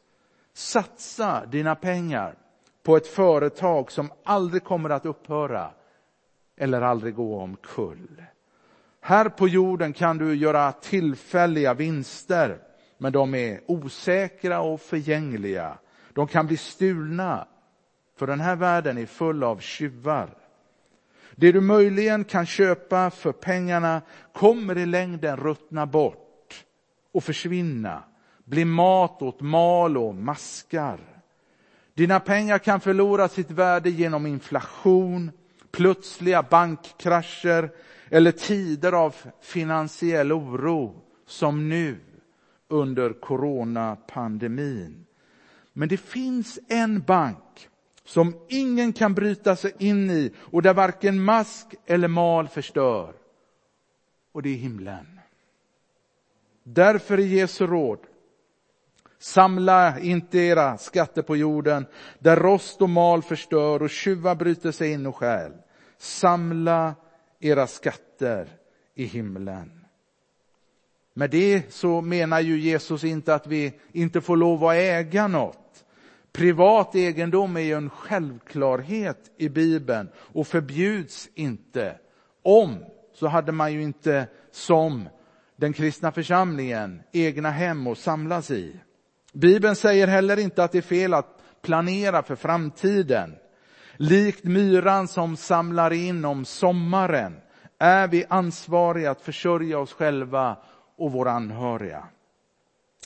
Satsa 0.55 1.47
dina 1.47 1.75
pengar 1.75 2.35
på 2.83 2.97
ett 2.97 3.07
företag 3.07 3.93
som 3.93 4.11
aldrig 4.25 4.65
kommer 4.65 4.91
att 4.91 5.07
upphöra 5.07 5.71
eller 6.57 6.83
aldrig 6.83 7.15
gå 7.15 7.41
omkull. 7.41 8.23
Här 9.01 9.29
på 9.29 9.49
jorden 9.49 9.93
kan 9.93 10.19
du 10.19 10.35
göra 10.35 10.73
tillfälliga 10.73 11.75
vinster, 11.75 12.59
men 12.99 13.13
de 13.13 13.35
är 13.35 13.61
osäkra 13.67 14.61
och 14.61 14.81
förgängliga. 14.81 15.79
De 16.13 16.27
kan 16.27 16.47
bli 16.47 16.57
stulna, 16.57 17.49
för 18.17 18.27
den 18.27 18.41
här 18.41 18.57
världen 18.57 18.99
är 18.99 19.07
full 19.07 19.43
av 19.43 19.59
tjuvar. 19.59 20.37
Det 21.37 21.53
du 21.53 21.61
möjligen 21.61 22.25
kan 22.25 22.47
köpa 22.47 23.11
för 23.11 23.33
pengarna 23.33 24.03
kommer 24.33 24.79
i 24.79 24.87
längden 24.87 25.37
ruttna 25.37 25.87
bort 25.87 26.65
och 27.13 27.25
försvinna, 27.25 28.03
bli 28.45 28.65
mat 28.65 29.23
åt 29.23 29.41
mal 29.41 29.97
och 29.99 30.15
maskar. 30.15 31.01
Dina 31.95 32.21
pengar 32.21 32.59
kan 32.59 32.81
förlora 32.81 33.29
sitt 33.29 33.51
värde 33.51 33.91
genom 33.91 34.27
inflation, 34.27 35.31
plötsliga 35.71 36.43
bankkrascher 36.43 37.71
eller 38.11 38.33
tider 38.33 38.93
av 38.93 39.15
finansiell 39.41 40.33
oro 40.33 40.95
som 41.27 41.69
nu 41.69 42.01
under 42.75 43.13
coronapandemin. 43.13 45.07
Men 45.73 45.89
det 45.89 45.97
finns 45.97 46.59
en 46.69 47.01
bank 47.01 47.69
som 48.05 48.35
ingen 48.49 48.93
kan 48.93 49.15
bryta 49.15 49.57
sig 49.57 49.73
in 49.79 50.11
i 50.11 50.33
och 50.39 50.63
där 50.63 50.75
varken 50.75 51.25
mask 51.25 51.75
eller 51.87 52.09
mal 52.09 52.49
förstör. 52.49 53.15
Och 54.33 54.43
det 54.43 54.49
är 54.49 54.57
himlen. 54.57 55.21
Därför 56.63 57.19
är 57.19 57.27
Jesu 57.27 57.67
råd, 57.67 57.99
samla 59.19 59.99
inte 60.01 60.39
era 60.39 60.79
skatter 60.79 61.23
på 61.23 61.37
jorden 61.37 61.87
där 62.19 62.37
rost 62.37 62.83
och 62.83 62.91
mal 62.91 63.23
förstör 63.23 63.83
och 63.83 63.91
tjuvar 63.91 64.35
bryter 64.35 64.71
sig 64.71 64.93
in 64.93 65.07
och 65.07 65.17
stjäl. 65.17 65.53
Samla 65.99 66.95
era 67.41 67.67
skatter 67.67 68.49
i 68.95 69.05
himlen. 69.05 69.84
Med 71.15 71.31
det 71.31 71.73
så 71.73 72.01
menar 72.01 72.41
ju 72.41 72.59
Jesus 72.59 73.05
inte 73.05 73.35
att 73.35 73.47
vi 73.47 73.73
inte 73.93 74.21
får 74.21 74.37
lov 74.37 74.65
att 74.65 74.75
äga 74.75 75.29
något. 75.29 75.85
Privat 76.33 76.95
egendom 76.95 77.57
är 77.57 77.61
ju 77.61 77.73
en 77.73 77.91
självklarhet 77.91 79.31
i 79.37 79.49
Bibeln 79.49 80.09
och 80.17 80.47
förbjuds 80.47 81.29
inte. 81.35 81.97
Om 82.43 82.85
så 83.15 83.27
hade 83.27 83.53
man 83.53 83.73
ju 83.73 83.83
inte 83.83 84.27
som 84.51 85.09
den 85.57 85.73
kristna 85.73 86.13
församlingen 86.13 87.03
egna 87.13 87.51
hem 87.51 87.87
att 87.87 87.99
samlas 87.99 88.51
i. 88.51 88.81
Bibeln 89.33 89.77
säger 89.77 90.07
heller 90.07 90.39
inte 90.39 90.65
att 90.65 90.73
det 90.73 90.79
är 90.79 90.83
fel 90.83 91.15
att 91.15 91.41
planera 91.63 92.23
för 92.23 92.37
framtiden. 92.37 93.35
Likt 93.97 94.45
myran 94.45 95.09
som 95.09 95.37
samlar 95.37 95.93
in 95.93 96.25
om 96.25 96.45
sommaren 96.45 97.37
är 97.79 98.09
vi 98.09 98.25
ansvariga 98.29 99.11
att 99.11 99.21
försörja 99.21 99.79
oss 99.79 99.93
själva 99.93 100.57
och 100.97 101.13
våra 101.13 101.31
anhöriga. 101.31 102.05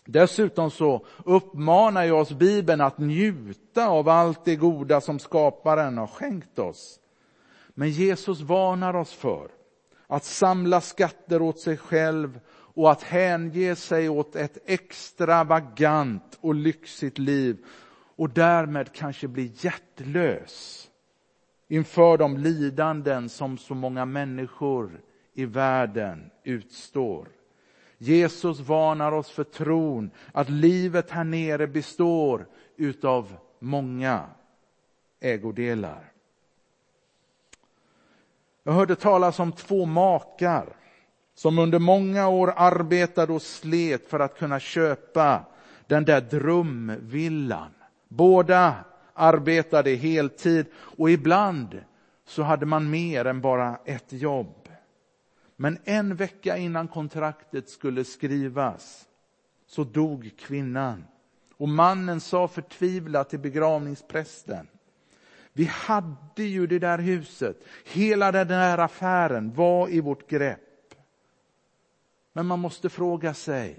Dessutom 0.05 0.71
så 0.71 1.07
uppmanar 1.25 2.05
ju 2.05 2.13
oss 2.13 2.33
Bibeln 2.33 2.81
att 2.81 2.99
njuta 2.99 3.89
av 3.89 4.09
allt 4.09 4.45
det 4.45 4.57
goda 4.57 5.01
som 5.01 5.19
skaparen 5.19 5.99
har 5.99 6.07
skänkt 6.07 6.59
oss. 6.59 7.01
Men 7.69 7.91
Jesus 7.91 8.41
varnar 8.41 8.97
oss 8.97 9.13
för 9.13 9.49
att 10.07 10.25
samla 10.25 10.81
skatter 10.81 11.43
åt 11.43 11.59
sig 11.59 11.77
själv 11.77 12.41
och 12.51 12.91
att 12.91 13.03
hänge 13.03 13.77
sig 13.77 14.09
åt 14.09 14.37
ett 14.37 14.59
extravagant 14.67 16.39
och 16.41 16.55
lyxigt 16.55 17.19
liv 17.19 17.65
och 18.17 18.31
därmed 18.31 18.93
kanske 18.93 19.29
bli 19.29 19.53
hjärtlös 19.57 20.89
inför 21.69 22.19
de 22.19 22.37
lidanden 22.37 23.29
som 23.29 23.59
så 23.59 23.75
många 23.75 24.05
människor 24.05 25.01
i 25.35 25.45
världen 25.45 26.31
utstår. 26.45 27.29
Jesus 27.99 28.61
varnar 28.61 29.13
oss 29.13 29.31
för 29.31 29.45
tron 29.45 30.11
att 30.33 30.49
livet 30.49 31.11
här 31.11 31.25
nere 31.25 31.67
består 31.67 32.47
utav 32.77 33.37
många 33.59 34.25
ägodelar. 35.21 36.13
Jag 38.63 38.73
hörde 38.73 38.97
talas 38.97 39.39
om 39.39 39.53
två 39.53 39.87
makar 39.87 40.67
som 41.35 41.59
under 41.59 41.79
många 41.79 42.29
år 42.29 42.53
arbetade 42.57 43.33
och 43.33 43.43
slet 43.43 44.11
för 44.11 44.21
att 44.21 44.39
kunna 44.39 44.61
köpa 44.61 45.45
den 45.87 46.05
där 46.05 46.21
drömvillan. 46.21 47.71
Båda 48.09 48.75
arbetade 49.15 49.95
heltid 49.95 50.67
och 50.75 51.11
ibland 51.11 51.81
så 52.27 52.43
hade 52.43 52.67
man 52.67 52.91
mer 52.91 53.25
än 53.25 53.41
bara 53.41 53.79
ett 53.85 54.13
jobb. 54.13 54.68
Men 55.61 55.79
en 55.85 56.17
vecka 56.17 56.57
innan 56.57 56.89
kontraktet 56.89 57.69
skulle 57.69 58.05
skrivas 58.05 59.09
så 59.67 59.85
dog 59.85 60.31
kvinnan. 60.39 61.05
Och 61.57 61.69
mannen 61.69 62.21
sa 62.21 62.49
förtvivlat 62.49 63.31
till 63.31 63.39
begravningsprästen. 63.39 64.69
Vi 65.53 65.65
hade 65.65 66.43
ju 66.43 66.67
det 66.67 66.79
där 66.79 66.99
huset, 66.99 67.65
hela 67.85 68.33
den 68.33 68.49
där 68.49 68.79
affären 68.79 69.55
var 69.55 69.89
i 69.89 70.01
vårt 70.01 70.31
grepp. 70.31 70.95
Men 72.33 72.47
man 72.47 72.59
måste 72.59 72.89
fråga 72.89 73.35
sig, 73.35 73.79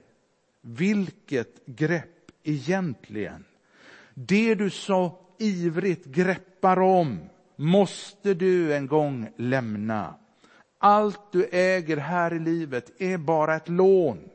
vilket 0.61 1.65
grepp 1.65 2.31
egentligen? 2.43 3.45
Det 4.13 4.55
du 4.55 4.69
så 4.69 5.19
ivrigt 5.37 6.05
greppar 6.05 6.79
om 6.79 7.19
måste 7.55 8.33
du 8.33 8.73
en 8.73 8.87
gång 8.87 9.29
lämna. 9.37 10.15
Allt 10.81 11.31
du 11.31 11.45
äger 11.51 11.97
här 11.97 12.33
i 12.33 12.39
livet 12.39 13.01
är 13.01 13.17
bara 13.17 13.55
ett 13.55 13.69
lån. 13.69 14.29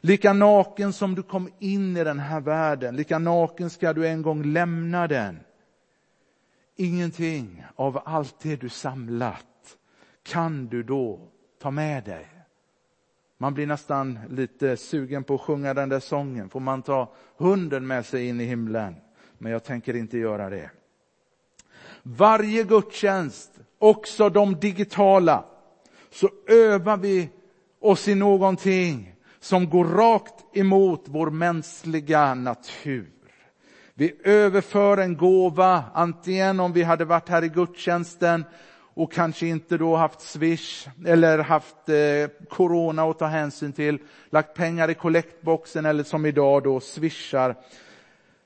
Lika 0.00 0.32
naken 0.32 0.92
som 0.92 1.14
du 1.14 1.22
kom 1.22 1.48
in 1.58 1.96
i 1.96 2.04
den 2.04 2.18
här 2.18 2.40
världen, 2.40 2.96
lika 2.96 3.18
naken 3.18 3.70
ska 3.70 3.92
du 3.92 4.08
en 4.08 4.22
gång 4.22 4.44
lämna 4.44 5.06
den. 5.06 5.40
Ingenting 6.76 7.64
av 7.76 8.02
allt 8.04 8.40
det 8.40 8.56
du 8.56 8.68
samlat 8.68 9.76
kan 10.22 10.66
du 10.66 10.82
då 10.82 11.20
ta 11.62 11.70
med 11.70 12.04
dig. 12.04 12.26
Man 13.38 13.54
blir 13.54 13.66
nästan 13.66 14.18
lite 14.30 14.76
sugen 14.76 15.24
på 15.24 15.34
att 15.34 15.40
sjunga 15.40 15.74
den 15.74 15.88
där 15.88 16.00
sången. 16.00 16.50
Får 16.50 16.60
man 16.60 16.82
ta 16.82 17.12
hunden 17.36 17.86
med 17.86 18.06
sig 18.06 18.28
in 18.28 18.40
i 18.40 18.44
himlen? 18.44 18.94
Men 19.38 19.52
jag 19.52 19.64
tänker 19.64 19.96
inte 19.96 20.18
göra 20.18 20.50
det. 20.50 20.70
Varje 22.02 22.64
gudstjänst, 22.64 23.60
också 23.78 24.28
de 24.28 24.54
digitala, 24.54 25.44
så 26.10 26.30
övar 26.46 26.96
vi 26.96 27.28
oss 27.80 28.08
i 28.08 28.14
någonting 28.14 29.14
som 29.40 29.70
går 29.70 29.84
rakt 29.84 30.56
emot 30.56 31.04
vår 31.06 31.30
mänskliga 31.30 32.34
natur. 32.34 33.10
Vi 33.94 34.16
överför 34.24 34.98
en 34.98 35.16
gåva, 35.16 35.84
antingen 35.94 36.60
om 36.60 36.72
vi 36.72 36.82
hade 36.82 37.04
varit 37.04 37.28
här 37.28 37.44
i 37.44 37.48
gudstjänsten 37.48 38.44
och 38.94 39.12
kanske 39.12 39.46
inte 39.46 39.78
då 39.78 39.96
haft 39.96 40.20
swish 40.20 40.88
eller 41.06 41.38
haft 41.38 41.88
eh, 41.88 42.46
corona 42.48 43.02
att 43.02 43.18
ta 43.18 43.26
hänsyn 43.26 43.72
till, 43.72 43.98
lagt 44.30 44.54
pengar 44.54 44.90
i 44.90 44.94
kollektboxen 44.94 45.86
eller 45.86 46.04
som 46.04 46.26
idag 46.26 46.62
då 46.62 46.80
swishar. 46.80 47.56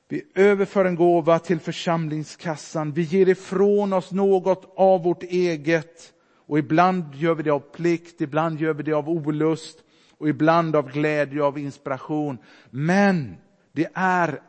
Vi 0.09 0.23
överför 0.35 0.85
en 0.85 0.95
gåva 0.95 1.39
till 1.39 1.61
församlingskassan. 1.61 2.93
Vi 2.93 3.03
ger 3.03 3.29
ifrån 3.29 3.93
oss 3.93 4.13
något 4.13 4.73
av 4.77 5.03
vårt 5.03 5.23
eget 5.23 6.13
och 6.53 6.59
ibland 6.59 7.15
gör 7.15 7.35
vi 7.35 7.43
det 7.43 7.51
av 7.51 7.61
plikt, 7.61 8.21
ibland 8.21 8.61
gör 8.61 8.75
vi 8.75 8.83
det 8.83 8.93
av 8.93 9.09
olust 9.09 9.85
och 10.19 10.29
ibland 10.29 10.77
av 10.77 10.91
glädje 10.91 11.41
och 11.41 11.47
av 11.47 11.59
inspiration. 11.59 12.39
Men 12.71 13.37
det 13.73 13.89
är 13.95 14.43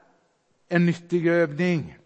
en 0.70 0.86
nyttig 0.86 1.28
övning. 1.28 1.98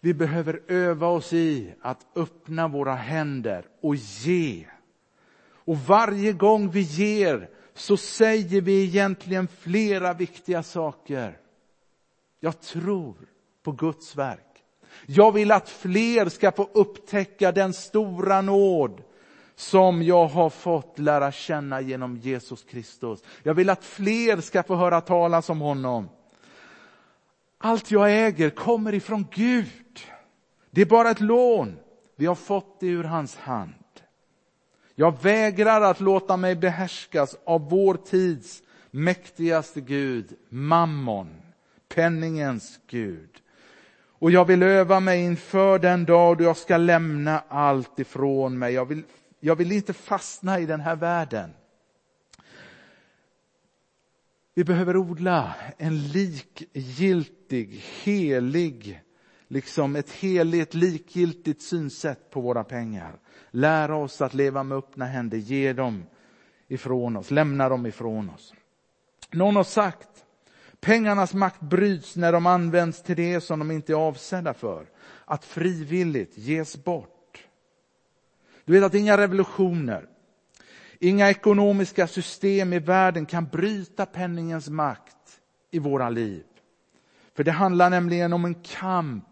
Vi 0.00 0.14
behöver 0.14 0.62
öva 0.68 1.06
oss 1.06 1.32
i 1.32 1.74
att 1.80 2.06
öppna 2.16 2.68
våra 2.68 2.94
händer 2.94 3.64
och 3.80 3.96
ge. 3.96 4.66
Och 5.44 5.78
varje 5.78 6.32
gång 6.32 6.70
vi 6.70 6.80
ger 6.80 7.48
så 7.74 7.96
säger 7.96 8.60
vi 8.60 8.84
egentligen 8.84 9.48
flera 9.48 10.12
viktiga 10.12 10.62
saker. 10.62 11.38
Jag 12.40 12.60
tror 12.60 13.14
på 13.62 13.72
Guds 13.72 14.16
verk. 14.16 14.51
Jag 15.06 15.32
vill 15.32 15.52
att 15.52 15.68
fler 15.68 16.28
ska 16.28 16.52
få 16.52 16.68
upptäcka 16.72 17.52
den 17.52 17.72
stora 17.72 18.40
nåd 18.40 19.02
som 19.54 20.02
jag 20.02 20.26
har 20.26 20.50
fått 20.50 20.98
lära 20.98 21.32
känna 21.32 21.80
genom 21.80 22.16
Jesus 22.16 22.62
Kristus. 22.62 23.22
Jag 23.42 23.54
vill 23.54 23.70
att 23.70 23.84
fler 23.84 24.40
ska 24.40 24.62
få 24.62 24.74
höra 24.76 25.00
talas 25.00 25.50
om 25.50 25.60
honom. 25.60 26.08
Allt 27.58 27.90
jag 27.90 28.26
äger 28.26 28.50
kommer 28.50 28.94
ifrån 28.94 29.26
Gud. 29.30 30.00
Det 30.70 30.80
är 30.80 30.86
bara 30.86 31.10
ett 31.10 31.20
lån. 31.20 31.76
Vi 32.16 32.26
har 32.26 32.34
fått 32.34 32.80
det 32.80 32.86
ur 32.86 33.04
hans 33.04 33.36
hand. 33.36 33.74
Jag 34.94 35.22
vägrar 35.22 35.80
att 35.80 36.00
låta 36.00 36.36
mig 36.36 36.56
behärskas 36.56 37.36
av 37.44 37.70
vår 37.70 37.94
tids 37.94 38.62
mäktigaste 38.90 39.80
Gud, 39.80 40.36
mammon, 40.48 41.42
penningens 41.88 42.80
Gud. 42.86 43.41
Och 44.22 44.30
jag 44.30 44.44
vill 44.44 44.62
öva 44.62 45.00
mig 45.00 45.24
inför 45.24 45.78
den 45.78 46.04
dag 46.04 46.38
då 46.38 46.44
jag 46.44 46.56
ska 46.56 46.76
lämna 46.76 47.42
allt 47.48 47.98
ifrån 47.98 48.58
mig. 48.58 48.74
Jag 48.74 48.84
vill, 48.84 49.02
jag 49.40 49.56
vill 49.56 49.72
inte 49.72 49.92
fastna 49.92 50.60
i 50.60 50.66
den 50.66 50.80
här 50.80 50.96
världen. 50.96 51.50
Vi 54.54 54.64
behöver 54.64 54.96
odla 54.96 55.54
en 55.78 56.08
likgiltig, 56.08 57.84
helig, 58.02 59.02
liksom 59.48 59.96
ett 59.96 60.10
heligt, 60.10 60.74
likgiltigt 60.74 61.62
synsätt 61.62 62.30
på 62.30 62.40
våra 62.40 62.64
pengar. 62.64 63.12
Lära 63.50 63.96
oss 63.96 64.20
att 64.20 64.34
leva 64.34 64.62
med 64.62 64.78
öppna 64.78 65.04
händer, 65.04 65.38
ge 65.38 65.72
dem 65.72 66.04
ifrån 66.68 67.16
oss, 67.16 67.30
lämna 67.30 67.68
dem 67.68 67.86
ifrån 67.86 68.30
oss. 68.30 68.54
Någon 69.30 69.56
har 69.56 69.64
sagt, 69.64 70.24
pengarnas 70.82 71.34
makt 71.34 71.60
bryts 71.60 72.16
när 72.16 72.32
de 72.32 72.46
används 72.46 73.02
till 73.02 73.16
det 73.16 73.40
som 73.40 73.58
de 73.58 73.70
inte 73.70 73.92
är 73.92 73.96
avsedda 73.96 74.54
för. 74.54 74.86
Att 75.24 75.44
frivilligt 75.44 76.38
ges 76.38 76.84
bort. 76.84 77.46
Du 78.64 78.72
vet 78.72 78.84
att 78.84 78.94
inga 78.94 79.16
revolutioner, 79.16 80.06
inga 80.98 81.30
ekonomiska 81.30 82.06
system 82.06 82.72
i 82.72 82.78
världen 82.78 83.26
kan 83.26 83.46
bryta 83.46 84.06
penningens 84.06 84.68
makt 84.68 85.40
i 85.70 85.78
våra 85.78 86.10
liv. 86.10 86.44
För 87.34 87.44
det 87.44 87.52
handlar 87.52 87.90
nämligen 87.90 88.32
om 88.32 88.44
en 88.44 88.54
kamp 88.54 89.24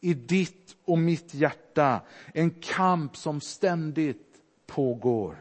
i 0.00 0.14
ditt 0.14 0.76
och 0.84 0.98
mitt 0.98 1.34
hjärta. 1.34 2.00
En 2.34 2.50
kamp 2.50 3.16
som 3.16 3.40
ständigt 3.40 4.36
pågår. 4.66 5.36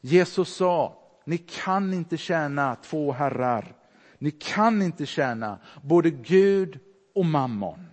Jesus 0.00 0.54
sa, 0.56 1.02
ni 1.24 1.38
kan 1.38 1.94
inte 1.94 2.16
tjäna 2.16 2.74
två 2.74 3.12
herrar. 3.12 3.74
Ni 4.18 4.30
kan 4.30 4.82
inte 4.82 5.06
tjäna 5.06 5.58
både 5.82 6.10
Gud 6.10 6.78
och 7.14 7.24
mammon. 7.24 7.86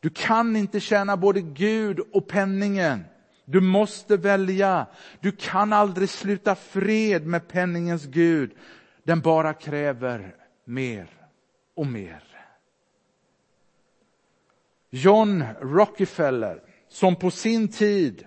Du 0.00 0.10
kan 0.10 0.56
inte 0.56 0.80
tjäna 0.80 1.16
både 1.16 1.40
Gud 1.40 2.00
och 2.00 2.28
penningen. 2.28 3.04
Du 3.44 3.60
måste 3.60 4.16
välja. 4.16 4.86
Du 5.20 5.32
kan 5.32 5.72
aldrig 5.72 6.08
sluta 6.08 6.54
fred 6.54 7.26
med 7.26 7.48
penningens 7.48 8.06
Gud. 8.06 8.52
Den 9.04 9.20
bara 9.20 9.54
kräver 9.54 10.36
mer 10.64 11.08
och 11.74 11.86
mer. 11.86 12.22
John 14.90 15.44
Rockefeller, 15.60 16.62
som 16.88 17.16
på 17.16 17.30
sin 17.30 17.68
tid 17.68 18.26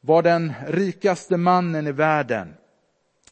var 0.00 0.22
den 0.22 0.52
rikaste 0.66 1.36
mannen 1.36 1.86
i 1.86 1.92
världen, 1.92 2.54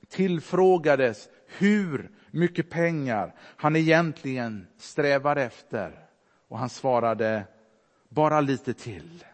tillfrågades 0.09 1.29
hur 1.47 2.11
mycket 2.31 2.71
pengar 2.71 3.35
han 3.57 3.77
egentligen 3.77 4.67
strävar 4.77 5.37
efter. 5.37 6.07
Och 6.49 6.59
han 6.59 6.69
svarade, 6.69 7.45
bara 8.09 8.41
lite 8.41 8.75
till. 8.75 9.25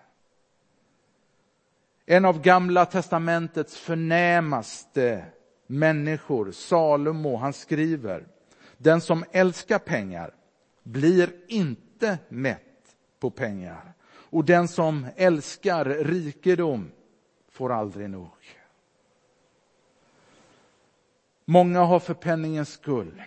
En 2.06 2.24
av 2.24 2.40
Gamla 2.42 2.86
testamentets 2.86 3.78
förnämaste 3.78 5.24
människor, 5.66 6.52
Salomo, 6.52 7.36
han 7.36 7.52
skriver, 7.52 8.26
den 8.76 9.00
som 9.00 9.24
älskar 9.32 9.78
pengar 9.78 10.34
blir 10.82 11.30
inte 11.48 12.18
mätt 12.28 12.96
på 13.20 13.30
pengar. 13.30 13.92
Och 14.06 14.44
den 14.44 14.68
som 14.68 15.06
älskar 15.16 15.84
rikedom 15.84 16.90
får 17.50 17.72
aldrig 17.72 18.10
nog. 18.10 18.30
Många 21.44 21.80
har 21.80 22.00
för 22.00 22.14
penningens 22.14 22.72
skull 22.72 23.22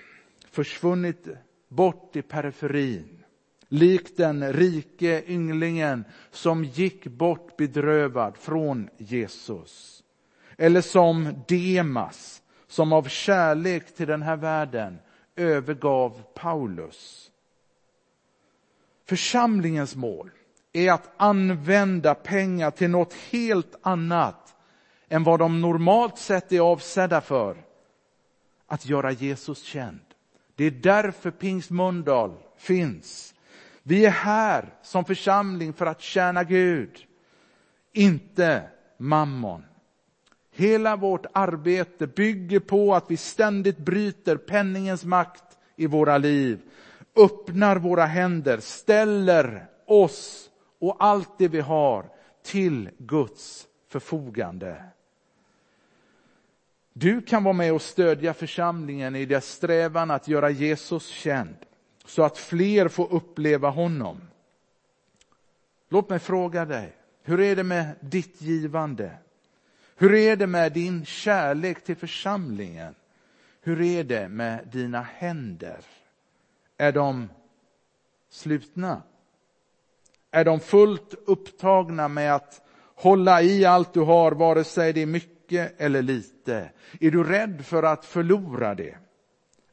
försvunnit 0.52 1.28
bort 1.68 2.16
i 2.16 2.22
periferin. 2.22 3.24
Likt 3.70 4.18
den 4.18 4.54
rike 4.54 5.24
ynglingen 5.28 6.06
som 6.32 6.64
gick 6.64 7.08
bort 7.08 7.58
bedrövad 7.58 8.38
från 8.38 8.90
Jesus. 8.98 10.04
Eller 10.58 10.82
som 10.82 11.44
Demas 11.48 12.42
som 12.68 12.94
av 12.94 13.04
kärlek 13.04 13.96
till 13.96 14.08
den 14.08 14.22
här 14.22 14.36
världen 14.36 15.00
övergav 15.36 16.22
Paulus. 16.34 17.32
Församlingens 19.06 19.96
mål 19.96 20.32
är 20.74 20.92
att 20.92 21.12
använda 21.18 22.16
pengar 22.16 22.72
till 22.72 22.90
något 22.90 23.14
helt 23.14 23.76
annat 23.82 24.56
än 25.10 25.24
vad 25.24 25.40
de 25.40 25.62
normalt 25.62 26.18
sett 26.18 26.52
är 26.52 26.60
avsedda 26.60 27.22
för. 27.22 27.67
Att 28.68 28.86
göra 28.86 29.12
Jesus 29.12 29.62
känd. 29.64 30.00
Det 30.56 30.64
är 30.64 30.72
därför 30.72 31.32
Pingst 31.32 31.70
Mölndal 31.70 32.32
finns. 32.58 33.34
Vi 33.84 34.06
är 34.06 34.10
här 34.10 34.74
som 34.84 35.06
församling 35.06 35.74
för 35.74 35.86
att 35.86 36.02
tjäna 36.02 36.44
Gud, 36.44 37.06
inte 37.94 38.64
mammon. 38.98 39.64
Hela 40.52 40.96
vårt 40.96 41.26
arbete 41.34 42.08
bygger 42.08 42.60
på 42.60 42.96
att 42.96 43.12
vi 43.12 43.18
ständigt 43.18 43.78
bryter 43.78 44.38
penningens 44.38 45.06
makt 45.06 45.44
i 45.76 45.88
våra 45.88 46.18
liv 46.18 46.62
öppnar 47.18 47.76
våra 47.76 48.06
händer, 48.06 48.58
ställer 48.60 49.68
oss 49.86 50.50
och 50.80 50.96
allt 51.00 51.38
det 51.38 51.48
vi 51.48 51.60
har 51.60 52.10
till 52.44 52.90
Guds 52.98 53.68
förfogande. 53.88 54.84
Du 57.00 57.22
kan 57.22 57.44
vara 57.44 57.54
med 57.54 57.74
och 57.74 57.82
stödja 57.82 58.34
församlingen 58.34 59.16
i 59.16 59.26
dess 59.26 59.52
strävan 59.52 60.12
att 60.12 60.28
göra 60.28 60.50
Jesus 60.50 61.08
känd, 61.08 61.56
så 62.06 62.24
att 62.24 62.38
fler 62.38 62.88
får 62.88 63.14
uppleva 63.14 63.70
honom. 63.70 64.22
Låt 65.90 66.10
mig 66.10 66.20
fråga 66.20 66.66
dig, 66.66 66.96
hur 67.24 67.40
är 67.40 67.56
det 67.56 67.64
med 67.64 67.96
ditt 68.00 68.42
givande? 68.42 69.12
Hur 69.96 70.14
är 70.14 70.36
det 70.36 70.48
med 70.48 70.74
din 70.74 71.06
kärlek 71.06 71.84
till 71.84 71.96
församlingen? 71.96 72.96
Hur 73.62 73.82
är 73.82 74.04
det 74.04 74.30
med 74.30 74.68
dina 74.72 75.02
händer? 75.02 75.80
Är 76.78 76.92
de 76.92 77.30
slutna? 78.30 79.02
Är 80.32 80.46
de 80.46 80.60
fullt 80.60 81.14
upptagna 81.26 82.08
med 82.08 82.36
att 82.36 82.62
hålla 82.96 83.42
i 83.42 83.66
allt 83.66 83.94
du 83.94 84.00
har, 84.02 84.32
vare 84.32 84.64
sig 84.64 84.94
det 84.94 85.02
är 85.02 85.06
mycket 85.06 85.37
eller 85.52 86.02
lite? 86.02 86.70
Är 87.00 87.12
du 87.12 87.24
rädd 87.24 87.66
för 87.66 87.84
att 87.84 88.06
förlora 88.06 88.76
det? 88.76 88.96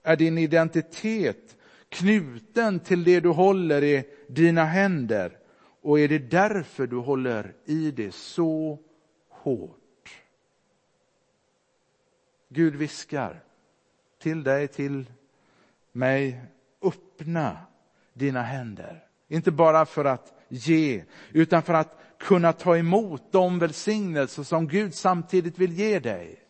Är 0.02 0.16
din 0.16 0.38
identitet 0.38 1.56
knuten 1.88 2.80
till 2.80 3.04
det 3.04 3.20
du 3.20 3.28
håller 3.28 3.84
i 3.84 4.04
dina 4.28 4.64
händer? 4.64 5.38
Och 5.82 6.00
är 6.00 6.08
det 6.08 6.18
därför 6.18 6.86
du 6.86 6.96
håller 6.96 7.54
i 7.64 7.90
det 7.90 8.14
så 8.14 8.78
hårt? 9.28 10.22
Gud 12.48 12.76
viskar 12.76 13.40
till 14.18 14.42
dig, 14.42 14.68
till 14.68 15.10
mig, 15.92 16.40
öppna 16.82 17.56
dina 18.12 18.42
händer. 18.42 19.04
Inte 19.28 19.50
bara 19.50 19.86
för 19.86 20.04
att 20.04 20.32
ge, 20.48 21.04
utan 21.32 21.62
för 21.62 21.74
att 21.74 21.98
kunna 22.24 22.52
ta 22.52 22.76
emot 22.76 23.32
de 23.32 23.58
välsignelser 23.58 24.42
som 24.42 24.68
Gud 24.68 24.94
samtidigt 24.94 25.58
vill 25.58 25.72
ge 25.72 25.98
dig. 25.98 26.40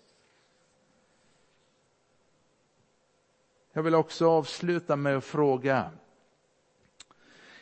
Jag 3.73 3.83
vill 3.83 3.95
också 3.95 4.31
avsluta 4.31 4.97
med 4.97 5.17
att 5.17 5.25
fråga. 5.25 5.91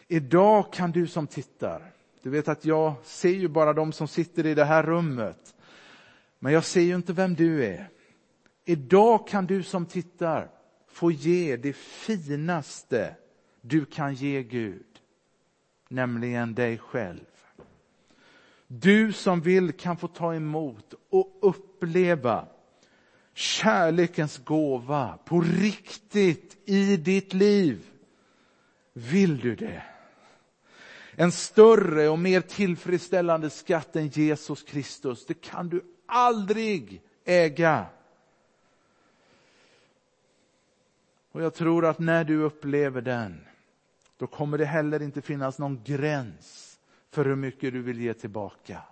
Idag 0.09 0.73
kan 0.73 0.93
du 0.93 1.07
som 1.07 1.27
tittar, 1.27 1.93
du 2.23 2.31
vet 2.31 2.49
att 2.49 2.65
jag 2.65 2.95
ser 3.03 3.29
ju 3.29 3.49
bara 3.49 3.73
de 3.73 3.93
som 3.93 4.09
sitter 4.09 4.47
i 4.47 4.55
det 4.55 4.65
här 4.65 4.83
rummet, 4.83 5.55
men 6.39 6.53
jag 6.53 6.65
ser 6.65 6.81
ju 6.81 6.95
inte 6.95 7.13
vem 7.13 7.35
du 7.35 7.65
är. 7.65 7.89
Idag 8.65 9.29
kan 9.29 9.47
du 9.47 9.63
som 9.63 9.87
tittar 9.87 10.51
få 10.89 11.11
ge 11.11 11.57
det 11.57 11.73
finaste 11.77 13.17
du 13.61 13.85
kan 13.85 14.15
ge 14.15 14.43
Gud, 14.43 14.87
nämligen 15.89 16.55
dig 16.55 16.79
själv. 16.79 17.32
Du 18.75 19.13
som 19.13 19.41
vill 19.41 19.73
kan 19.73 19.97
få 19.97 20.09
ta 20.09 20.35
emot 20.35 20.95
och 21.11 21.39
uppleva 21.43 22.47
kärlekens 23.35 24.39
gåva 24.39 25.19
på 25.25 25.41
riktigt 25.41 26.57
i 26.65 26.97
ditt 26.97 27.33
liv. 27.33 27.91
Vill 28.93 29.39
du 29.39 29.55
det? 29.55 29.83
En 31.15 31.33
större 31.33 32.09
och 32.09 32.19
mer 32.19 32.41
tillfredsställande 32.41 33.51
skatt 33.51 33.97
än 33.97 34.09
Jesus 34.09 34.63
Kristus, 34.63 35.27
det 35.27 35.41
kan 35.41 35.69
du 35.69 35.85
aldrig 36.07 37.03
äga. 37.25 37.87
Och 41.33 41.43
jag 41.43 41.55
tror 41.55 41.87
att 41.87 41.99
när 41.99 42.25
du 42.25 42.43
upplever 42.43 43.01
den, 43.01 43.47
då 44.17 44.27
kommer 44.27 44.59
det 44.59 44.65
heller 44.65 45.03
inte 45.03 45.23
finnas 45.23 45.59
någon 45.59 45.83
gräns 45.85 46.72
för 47.13 47.25
hur 47.25 47.37
mycket 47.37 47.73
du 47.73 47.83
vill 47.83 48.01
ge 48.01 48.15
tillbaka. 48.15 48.83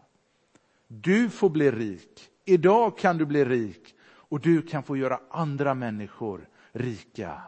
Du 0.88 1.30
får 1.30 1.50
bli 1.50 1.70
rik. 1.70 2.30
Idag 2.44 2.98
kan 2.98 3.18
du 3.18 3.26
bli 3.26 3.44
rik 3.44 3.94
och 4.02 4.40
du 4.40 4.62
kan 4.62 4.82
få 4.82 4.96
göra 4.96 5.20
andra 5.30 5.74
människor 5.74 6.48
rika. 6.72 7.42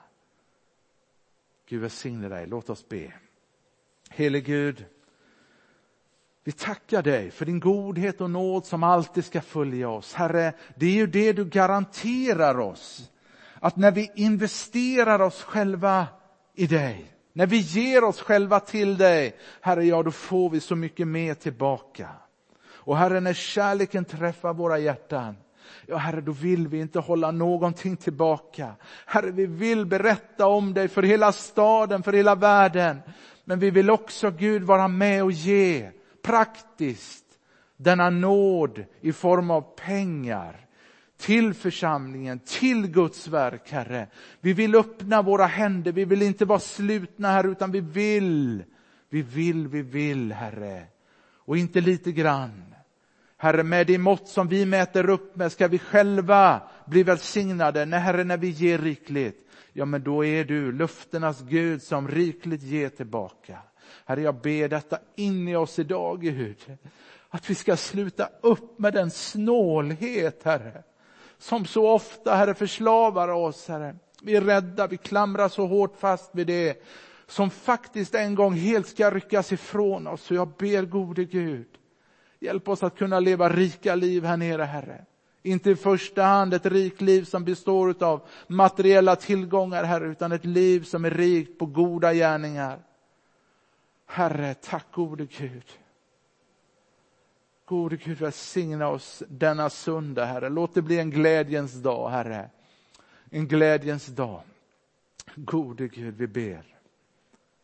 Gud 1.68 1.80
välsigne 1.80 2.28
dig. 2.28 2.46
Låt 2.46 2.70
oss 2.70 2.88
be. 2.88 3.12
Helige 4.11 4.44
Gud, 4.46 4.85
vi 6.44 6.52
tackar 6.52 7.02
dig 7.02 7.30
för 7.30 7.46
din 7.46 7.61
godhet 7.61 8.20
och 8.20 8.30
nåd 8.30 8.66
som 8.66 8.82
alltid 8.82 9.24
ska 9.24 9.40
följa 9.40 9.88
oss. 9.88 10.14
Herre, 10.14 10.52
det 10.76 10.87
är 10.87 10.94
ju 10.94 11.06
det 11.06 11.32
du 11.32 11.44
garanterar 11.44 12.58
oss. 12.58 13.11
Att 13.54 13.76
när 13.76 13.92
vi 13.92 14.11
investerar 14.14 15.20
oss 15.20 15.42
själva 15.42 16.06
i 16.54 16.66
dig, 16.66 17.14
när 17.33 17.47
vi 17.47 17.57
ger 17.57 18.05
oss 18.05 18.21
själva 18.21 18.61
till 18.61 18.97
dig, 18.97 19.37
Herre, 19.61 19.85
ja 19.85 20.03
då 20.03 20.11
får 20.11 20.51
vi 20.51 20.61
så 20.61 20.77
mycket 20.77 21.09
mer 21.09 21.35
tillbaka. 21.35 22.09
Och 22.66 22.97
Herre, 22.97 23.21
när 23.21 23.33
kärleken 23.33 24.05
träffar 24.05 24.55
våra 24.55 24.79
hjärtan, 24.79 25.37
ja 25.87 25.97
Herre, 25.97 26.21
då 26.21 26.33
vill 26.33 26.68
vi 26.68 26.81
inte 26.81 26.99
hålla 26.99 27.31
någonting 27.31 27.97
tillbaka. 27.97 28.75
Herre, 29.07 29.31
vi 29.31 29.47
vill 29.47 29.87
berätta 29.87 30.47
om 30.47 30.75
dig 30.75 30.88
för 30.88 31.03
hela 31.03 31.33
staden, 31.33 32.03
för 32.03 32.12
hela 32.12 32.35
världen. 32.35 33.01
Men 33.45 33.59
vi 33.59 33.71
vill 33.71 33.90
också, 33.90 34.31
Gud, 34.31 34.62
vara 34.62 34.88
med 34.88 35.23
och 35.23 35.33
ge 35.33 35.90
praktiskt 36.23 37.25
denna 37.77 38.11
nåd 38.11 38.85
i 39.01 39.12
form 39.12 39.51
av 39.51 39.61
pengar 39.61 40.62
till 41.22 41.54
församlingen, 41.54 42.38
till 42.38 42.87
Guds 42.87 43.28
verk, 43.28 43.70
Herre. 43.70 44.06
Vi 44.40 44.52
vill 44.52 44.74
öppna 44.74 45.22
våra 45.22 45.46
händer, 45.46 45.92
vi 45.92 46.04
vill 46.04 46.22
inte 46.22 46.44
vara 46.44 46.58
slutna 46.58 47.28
här, 47.28 47.46
utan 47.46 47.72
vi 47.72 47.80
vill, 47.80 48.64
vi 49.11 49.22
vill, 49.22 49.68
vi 49.68 49.82
vill, 49.82 50.32
Herre. 50.32 50.82
Och 51.37 51.56
inte 51.56 51.80
lite 51.80 52.12
grann. 52.12 52.74
Herre, 53.37 53.62
med 53.62 53.87
det 53.87 53.98
mått 53.98 54.28
som 54.28 54.48
vi 54.48 54.66
mäter 54.66 55.11
upp 55.11 55.37
med 55.37 55.52
ska 55.52 55.68
vi 55.68 55.78
själva 55.78 56.62
bli 56.87 57.02
välsignade. 57.02 57.87
Nej, 57.87 58.00
Herre, 58.00 58.24
när 58.24 58.37
vi 58.37 58.48
ger 58.48 58.78
rikligt, 58.78 59.48
ja 59.72 59.85
men 59.85 60.02
då 60.02 60.24
är 60.24 60.44
du 60.44 60.72
löftenas 60.72 61.42
Gud 61.42 61.82
som 61.82 62.08
rikligt 62.08 62.62
ger 62.62 62.88
tillbaka. 62.88 63.58
Herre, 64.04 64.22
jag 64.22 64.40
ber 64.40 64.68
detta 64.68 64.98
in 65.16 65.48
i 65.48 65.56
oss 65.56 65.78
idag, 65.78 66.20
Gud. 66.20 66.56
Att 67.28 67.50
vi 67.50 67.54
ska 67.54 67.76
sluta 67.76 68.28
upp 68.40 68.78
med 68.78 68.92
den 68.92 69.11
snålhet, 69.11 70.42
Herre, 70.44 70.82
som 71.42 71.66
så 71.66 71.88
ofta, 71.88 72.35
Herre, 72.35 72.55
förslavar 72.55 73.28
oss, 73.28 73.68
Herre. 73.68 73.96
Vi 74.22 74.37
är 74.37 74.40
rädda, 74.40 74.87
vi 74.87 74.96
klamrar 74.96 75.48
så 75.48 75.66
hårt 75.66 75.96
fast 75.98 76.31
vid 76.35 76.46
det 76.46 76.83
som 77.26 77.50
faktiskt 77.50 78.14
en 78.14 78.35
gång 78.35 78.55
helt 78.55 78.88
ska 78.88 79.11
ryckas 79.11 79.52
ifrån 79.52 80.07
oss. 80.07 80.22
Så 80.22 80.35
jag 80.35 80.48
ber 80.48 80.83
gode 80.83 81.24
Gud, 81.24 81.66
hjälp 82.40 82.68
oss 82.68 82.83
att 82.83 82.98
kunna 82.98 83.20
leva 83.20 83.48
rika 83.48 83.94
liv 83.94 84.24
här 84.24 84.37
nere, 84.37 84.62
Herre. 84.62 85.05
Inte 85.42 85.70
i 85.70 85.76
första 85.76 86.22
hand 86.22 86.55
ett 86.55 86.66
rikt 86.66 87.00
liv 87.00 87.24
som 87.24 87.44
består 87.44 88.05
av 88.05 88.22
materiella 88.46 89.16
tillgångar, 89.16 89.85
Herre, 89.85 90.07
utan 90.07 90.33
ett 90.33 90.44
liv 90.44 90.85
som 90.85 91.05
är 91.05 91.11
rikt 91.11 91.59
på 91.59 91.66
goda 91.66 92.14
gärningar. 92.14 92.78
Herre, 94.07 94.55
tack 94.55 94.87
gode 94.92 95.26
Gud. 95.26 95.64
Gode 97.64 97.96
Gud, 97.96 98.18
välsigna 98.18 98.88
oss 98.88 99.22
denna 99.29 99.70
söndag, 99.70 100.25
Herre. 100.25 100.48
Låt 100.48 100.75
det 100.75 100.83
bli 100.83 100.98
en 100.98 101.11
glädjens 101.11 101.72
dag, 101.72 102.11
Herre. 102.11 102.51
En 103.31 103.48
glädjens 103.48 104.07
dag. 104.07 104.42
Gode 105.35 105.88
Gud, 105.88 106.14
vi 106.14 106.27
ber. 106.27 106.77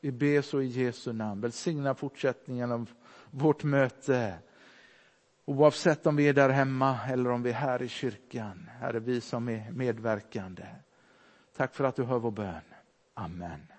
Vi 0.00 0.12
ber 0.12 0.42
så 0.42 0.60
i 0.60 0.66
Jesu 0.66 1.12
namn. 1.12 1.40
Välsigna 1.40 1.94
fortsättningen 1.94 2.72
av 2.72 2.90
vårt 3.30 3.64
möte. 3.64 4.34
Oavsett 5.44 6.06
om 6.06 6.16
vi 6.16 6.28
är 6.28 6.32
där 6.32 6.48
hemma 6.48 6.98
eller 7.08 7.30
om 7.30 7.42
vi 7.42 7.50
är 7.50 7.54
här 7.54 7.82
i 7.82 7.88
kyrkan. 7.88 8.70
Herre, 8.80 9.00
vi 9.00 9.20
som 9.20 9.48
är 9.48 9.70
medverkande. 9.70 10.66
Tack 11.56 11.74
för 11.74 11.84
att 11.84 11.96
du 11.96 12.04
hör 12.04 12.18
vår 12.18 12.30
bön. 12.30 12.60
Amen. 13.14 13.77